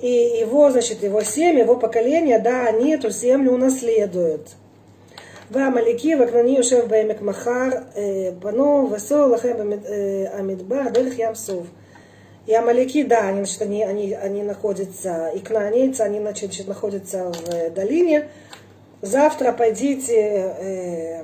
[0.00, 0.08] и
[0.40, 4.48] его, значит, его семья, его поколение, да, они эту землю унаследуют.
[5.50, 7.68] והעמלקי והכנעני יושב בעמק מחר,
[8.38, 11.66] בנו וסור לכם במדבר דרך ים סוף.
[12.46, 17.70] И Амалики, да, они, значит, они, они, они находятся, и кнаанейцы, они значит, находятся в
[17.70, 18.28] долине.
[19.00, 21.22] Завтра пойдите э,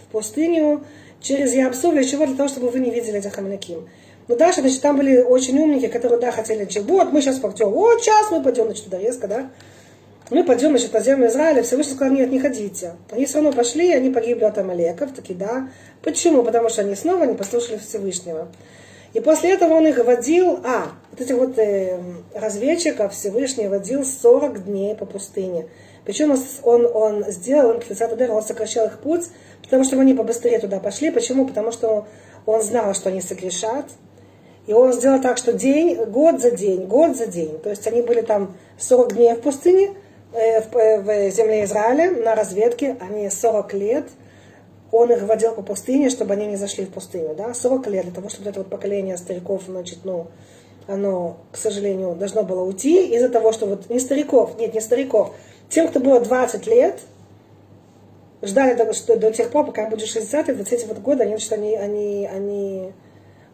[0.00, 0.82] в пустыню
[1.21, 2.25] через Ямсу, для чего?
[2.25, 3.87] Для того, чтобы вы не видели этих Амаликим.
[4.27, 8.01] Ну, дальше, значит, там были очень умники, которые, да, хотели, вот, мы сейчас пойдем, вот,
[8.01, 9.49] сейчас мы пойдем, значит, туда резко, да,
[10.29, 12.93] мы пойдем, значит, на землю Израиля, Всевышний сказал, нет, не ходите.
[13.11, 15.69] Они все равно пошли, они погибли от Амалеков, таки да.
[16.03, 16.43] Почему?
[16.43, 18.49] Потому что они снова не послушали Всевышнего.
[19.13, 21.97] И после этого он их водил, а, вот этих вот э,
[22.35, 25.67] разведчиков Всевышний водил 40 дней по пустыне.
[26.07, 29.25] Причем он, он сделал им кфицат он сокращал их путь,
[29.61, 31.11] потому что они побыстрее туда пошли.
[31.11, 31.45] Почему?
[31.45, 32.07] Потому что
[32.47, 33.85] он знал, что они согрешат.
[34.65, 37.59] И он сделал так, что день, год за день, год за день.
[37.59, 39.93] То есть они были там 40 дней в пустыне,
[40.33, 44.05] Э, э, в земле Израиля на разведке, они 40 лет,
[44.91, 48.13] он их водил по пустыне, чтобы они не зашли в пустыню, да, 40 лет, для
[48.13, 50.27] того, чтобы это вот поколение стариков, значит, ну,
[50.85, 55.33] оно, к сожалению, должно было уйти из-за того, что вот не стариков, нет, не стариков,
[55.69, 56.99] тем, кто было 20 лет,
[58.41, 61.31] ждали до, что до тех пор, пока им будет 60 и 20 вот года, они,
[61.31, 62.91] значит, они, они, они,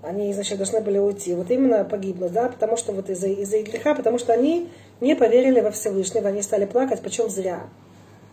[0.02, 1.34] они, значит, должны были уйти.
[1.34, 4.70] Вот именно погибнуть, да, потому что вот из-за из греха, потому что они
[5.02, 7.62] не поверили во Всевышнего, они стали плакать, почем зря.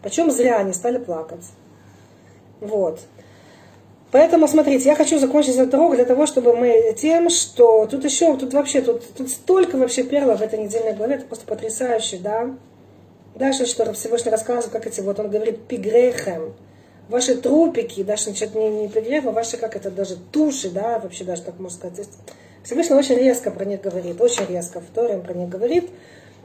[0.03, 1.45] Почем зря они стали плакать.
[2.61, 3.01] Вот.
[4.13, 8.37] Поэтому, смотрите, я хочу закончить этот урок для того, чтобы мы тем, что тут еще,
[8.37, 12.51] тут вообще, тут, тут столько вообще перлов в этой недельной главе, это просто потрясающе, да.
[13.41, 16.53] Дальше, что Всевышний рассказывает, как эти, вот он говорит, пигрехем,
[17.09, 21.25] ваши трупики, даже, значит, не, не пигрехем, а ваши, как это, даже туши, да, вообще
[21.25, 22.07] даже так можно сказать.
[22.63, 25.89] Всевышний очень резко про них говорит, очень резко в Торе он про них говорит,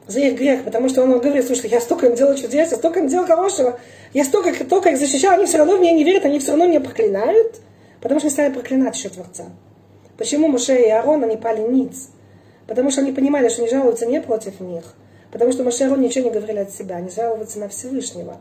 [0.08, 3.02] за их грех, потому что он говорит, слушай, я столько им делал чудес, я столько
[3.02, 3.78] им делал хорошего,
[4.14, 6.80] я столько, столько их защищал, они все равно меня не верят, они все равно меня
[6.80, 7.60] проклинают,
[8.00, 9.48] потому что они стали проклинать еще Творца.
[10.18, 12.08] Почему Моше и Аарон, они пали ниц?
[12.68, 14.96] Потому что они понимали, что они жалуются не против них,
[15.36, 18.38] потому что Аарон ничего не говорили от себя, они жалуются на Всевышнего.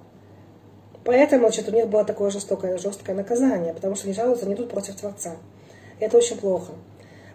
[1.03, 4.71] Поэтому значит, у них было такое жестокое, жесткое наказание, потому что они жалуются, они идут
[4.71, 5.33] против Творца.
[5.99, 6.71] И это очень плохо.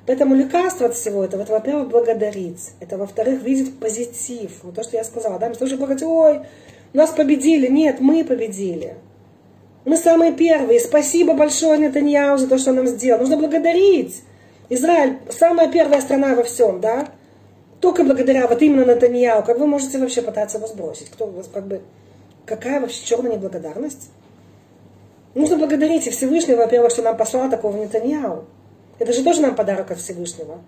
[0.08, 2.72] Поэтому лекарство от всего этого, это, во-первых, благодарить.
[2.80, 4.64] Это, во-вторых, видеть позитив.
[4.64, 5.38] Вот то, что я сказала.
[5.40, 6.40] Да, мы тоже благодарить, ой,
[6.94, 7.68] нас победили.
[7.68, 8.96] Нет, мы победили.
[9.84, 10.80] Мы самые первые.
[10.80, 13.20] Спасибо большое Нетаньяу за то, что он нам сделал.
[13.20, 14.24] Нужно благодарить.
[14.70, 17.10] Израиль самая первая страна во всем, да?
[17.80, 19.44] Только благодаря вот именно Натаньяу.
[19.44, 21.10] Как вы можете вообще пытаться его сбросить?
[21.10, 21.82] Кто вас как бы...
[22.46, 24.10] Какая вообще черная неблагодарность?
[25.36, 28.46] Нужно благодарить и Всевышнего, во-первых, что нам послал такого Нетаньяу.
[28.98, 30.60] Это же тоже нам подарок от Всевышнего.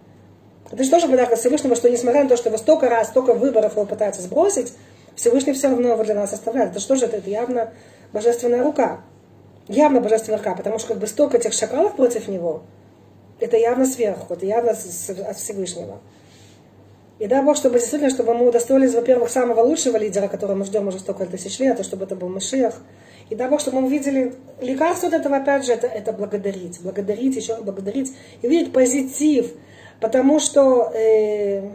[0.71, 3.33] Это же тоже подарок от Всевышнего, что несмотря на то, что его столько раз, столько
[3.33, 4.73] выборов его пытаются сбросить,
[5.15, 6.71] Всевышний все равно его для нас оставляет.
[6.71, 7.17] Это что же это?
[7.17, 7.73] Это явно
[8.13, 9.01] божественная рука.
[9.67, 12.63] Явно божественная рука, потому что как бы столько этих шакалов против него,
[13.39, 15.99] это явно сверху, это явно от Всевышнего.
[17.21, 20.87] И дай Бог, чтобы действительно, чтобы мы удостоились, во-первых, самого лучшего лидера, которого мы ждем
[20.87, 22.81] уже столько тысяч лет, а чтобы это был Машиах,
[23.29, 26.81] и дай Бог, чтобы мы увидели лекарство от этого, опять же, это, это благодарить.
[26.81, 28.11] Благодарить, еще благодарить.
[28.41, 29.53] И увидеть позитив.
[29.99, 30.91] Потому что...
[30.95, 31.69] Э,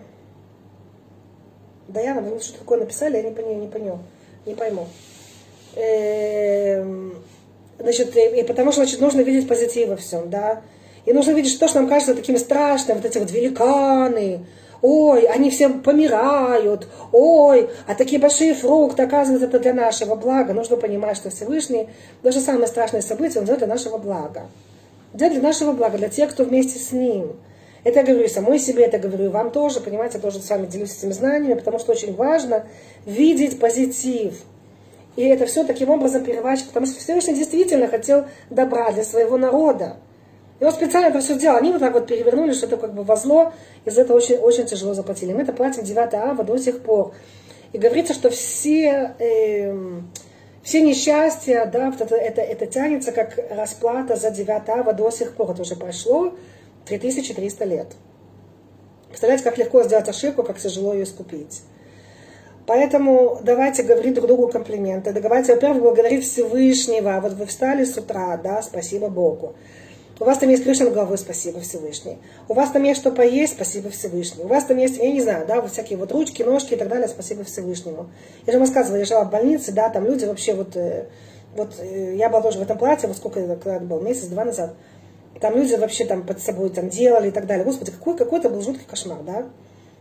[1.86, 4.00] Даяна, вы что такое написали, я не понял, не понял,
[4.46, 4.88] не пойму.
[5.76, 6.84] Э,
[7.78, 10.62] значит, и, и потому что, значит, нужно видеть позитив во всем, да.
[11.04, 14.44] И нужно видеть, что, что нам кажется таким страшным, вот эти вот великаны,
[14.86, 20.54] ой, они все помирают, ой, а такие большие фрукты, оказывается, это для нашего блага.
[20.54, 21.88] Нужно понимать, что Всевышний,
[22.22, 24.46] даже самое страшное событие, он делает для нашего блага.
[25.12, 27.32] Делает для нашего блага, для тех, кто вместе с ним.
[27.82, 30.48] Это я говорю и самой себе, это говорю и вам тоже, понимаете, я тоже с
[30.48, 32.66] вами делюсь этими знаниями, потому что очень важно
[33.06, 34.34] видеть позитив.
[35.16, 39.96] И это все таким образом переворачивать, потому что Всевышний действительно хотел добра для своего народа.
[40.58, 41.58] И он специально это все сделал.
[41.58, 43.52] Они вот так вот перевернули, что это как бы возло,
[43.84, 45.32] из-за этого очень, очень тяжело заплатили.
[45.32, 47.14] Мы это платим 9 ава до сих пор.
[47.72, 49.74] И говорится, что все, э,
[50.62, 55.34] все несчастья, да, вот это, это, это тянется как расплата за 9 ава до сих
[55.34, 55.50] пор.
[55.50, 56.32] Это уже прошло
[56.86, 57.88] 3300 лет.
[59.08, 61.62] Представляете, как легко сделать ошибку, как тяжело ее искупить.
[62.66, 65.12] Поэтому давайте говорить друг другу комплименты.
[65.12, 67.20] Давайте, во-первых, благодарить Всевышнего.
[67.20, 69.54] Вот вы встали с утра, да, спасибо Богу.
[70.18, 72.16] У вас там есть крыша над головой, спасибо Всевышний.
[72.48, 74.44] У вас там есть что поесть, спасибо Всевышний.
[74.44, 76.88] У вас там есть, я не знаю, да, вот всякие вот ручки, ножки и так
[76.88, 78.08] далее, спасибо Всевышнему.
[78.46, 81.08] Я же вам рассказывала, я жила в больнице, да, там люди вообще вот, э,
[81.54, 84.74] вот э, я была тоже в этом платье, вот сколько это, был, месяц-два назад.
[85.38, 87.66] Там люди вообще там под собой там делали и так далее.
[87.66, 89.44] Господи, какой, какой это был жуткий кошмар, да?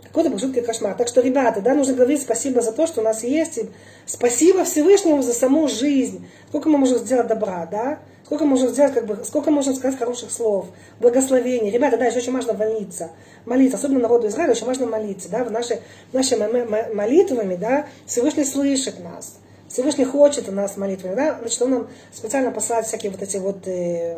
[0.03, 0.95] Какой-то был жуткий кошмар.
[0.95, 3.57] Так что, ребята, да, нужно говорить спасибо за то, что у нас есть.
[3.57, 3.69] И
[4.05, 6.25] спасибо Всевышнему за саму жизнь.
[6.47, 7.99] Сколько мы можем сделать добра, да?
[8.25, 10.65] Сколько можно сделать, как бы, сколько можно сказать хороших слов,
[10.99, 11.69] благословений.
[11.69, 13.11] Ребята, да, еще очень важно молиться.
[13.45, 15.79] Молиться, особенно народу Израиля, очень важно молиться, да, в наши,
[16.11, 19.37] нашими молитвами, да, Всевышний слышит нас.
[19.69, 23.67] Всевышний хочет у нас молитвами, да, значит, он нам специально посылает всякие вот эти вот
[23.67, 24.17] э,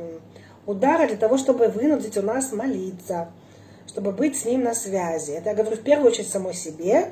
[0.65, 3.27] удары для того, чтобы вынудить у нас молиться
[3.87, 5.31] чтобы быть с ним на связи.
[5.31, 7.09] Это я говорю в первую очередь самой себе,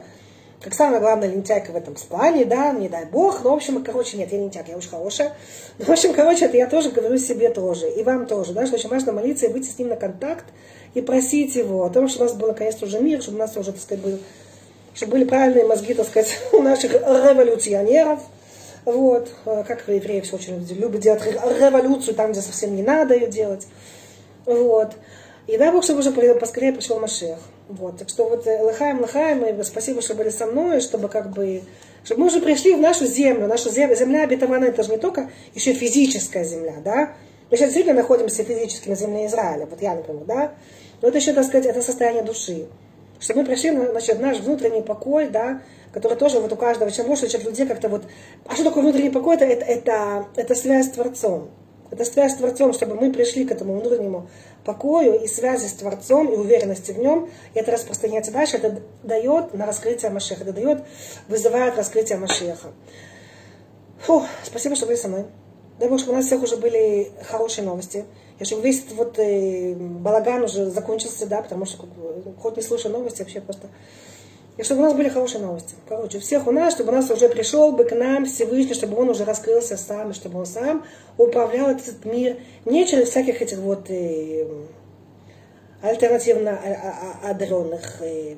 [0.66, 4.18] как самая главная лентяйка в этом плане, да, не дай бог, но, в общем, короче,
[4.18, 5.34] нет, я лентяйка, я очень хорошая.
[5.78, 8.78] Но, в общем, короче, это я тоже говорю себе тоже, и вам тоже, да, что
[8.78, 10.46] очень важно молиться и выйти с ним на контакт
[10.96, 13.56] и просить его о том, что у нас был, наконец-то, уже мир, чтобы у нас
[13.56, 14.18] уже, так сказать, был,
[14.96, 18.22] чтобы были правильные мозги, так сказать, у наших революционеров,
[18.86, 23.68] вот, как евреи все очень любят делать революцию там, где совсем не надо ее делать,
[24.48, 24.94] вот,
[25.46, 27.38] и дай Бог, чтобы уже поскорее пришел Машех.
[27.68, 27.98] Вот.
[27.98, 31.64] Так что вот лыхаем, лыхаем, и спасибо, что были со мной, чтобы как бы
[32.04, 33.48] чтобы мы уже пришли в нашу землю.
[33.48, 37.14] Наша земля, земля обетованная, это же не только еще физическая земля, да?
[37.50, 40.52] Мы сейчас действительно находимся физически на земле Израиля, вот я, например, да?
[41.02, 42.68] Но это еще, так сказать, это состояние души.
[43.20, 45.62] Что мы пришли, значит, наш внутренний покой, да,
[45.92, 48.04] который тоже вот у каждого, чем больше чем людей как-то вот...
[48.46, 49.36] А что такое внутренний покой?
[49.36, 51.50] Это, это, это, это связь с Творцом.
[51.96, 54.28] Это связь с Творцом, чтобы мы пришли к этому внутреннему
[54.66, 57.30] покою и связи с Творцом и уверенности в нем.
[57.54, 60.84] И это распространяется дальше, это дает на раскрытие Машеха, это дает,
[61.30, 62.74] вызывает раскрытие Машеха.
[64.00, 65.26] Фу, спасибо, что были со мной.
[65.80, 68.04] Дай Бог, чтобы у нас всех уже были хорошие новости.
[68.40, 71.88] И чтобы весь этот вот э, балаган уже закончился, да, потому что
[72.42, 73.70] хоть не слушаю новости, вообще просто
[74.58, 75.76] и чтобы у нас были хорошие новости.
[75.88, 79.10] Короче, всех у нас, чтобы у нас уже пришел бы к нам Всевышний, чтобы он
[79.10, 80.86] уже раскрылся сам, и чтобы он сам
[81.18, 84.48] управлял этот мир не через всяких этих вот э,
[85.82, 88.36] альтернативно а, а, одаренных, э,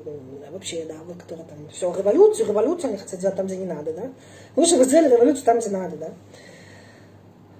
[0.50, 3.92] вообще, да, вот которые там все, революцию, революцию они хотят делать там, где не надо,
[3.92, 4.10] да.
[4.56, 6.08] Лучше бы сделали революцию там, где надо, да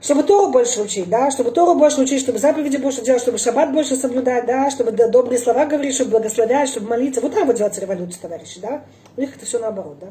[0.01, 3.73] чтобы Тору больше учить, да, чтобы Тору больше учить, чтобы заповеди больше делать, чтобы шаббат
[3.73, 7.21] больше соблюдать, да, чтобы добрые слова говорить, чтобы благословлять, чтобы молиться.
[7.21, 8.83] Вот там вот делается революция, товарищи, да.
[9.17, 10.09] У них это все наоборот, да.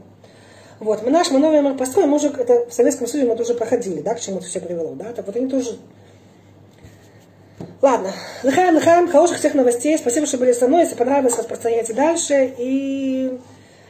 [0.79, 3.43] Вот, мы наш, мы новый мир построим, мы уже, это в Советском Союзе мы это
[3.43, 5.77] уже проходили, да, к чему это все привело, да, так вот они тоже...
[7.81, 8.11] Ладно,
[8.43, 13.39] лыхаем, лыхаем, хороших всех новостей, спасибо, что были со мной, если понравилось, распространяйте дальше, и,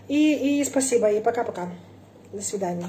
[0.08, 1.70] и, и спасибо, и пока-пока,
[2.32, 2.86] до свидания.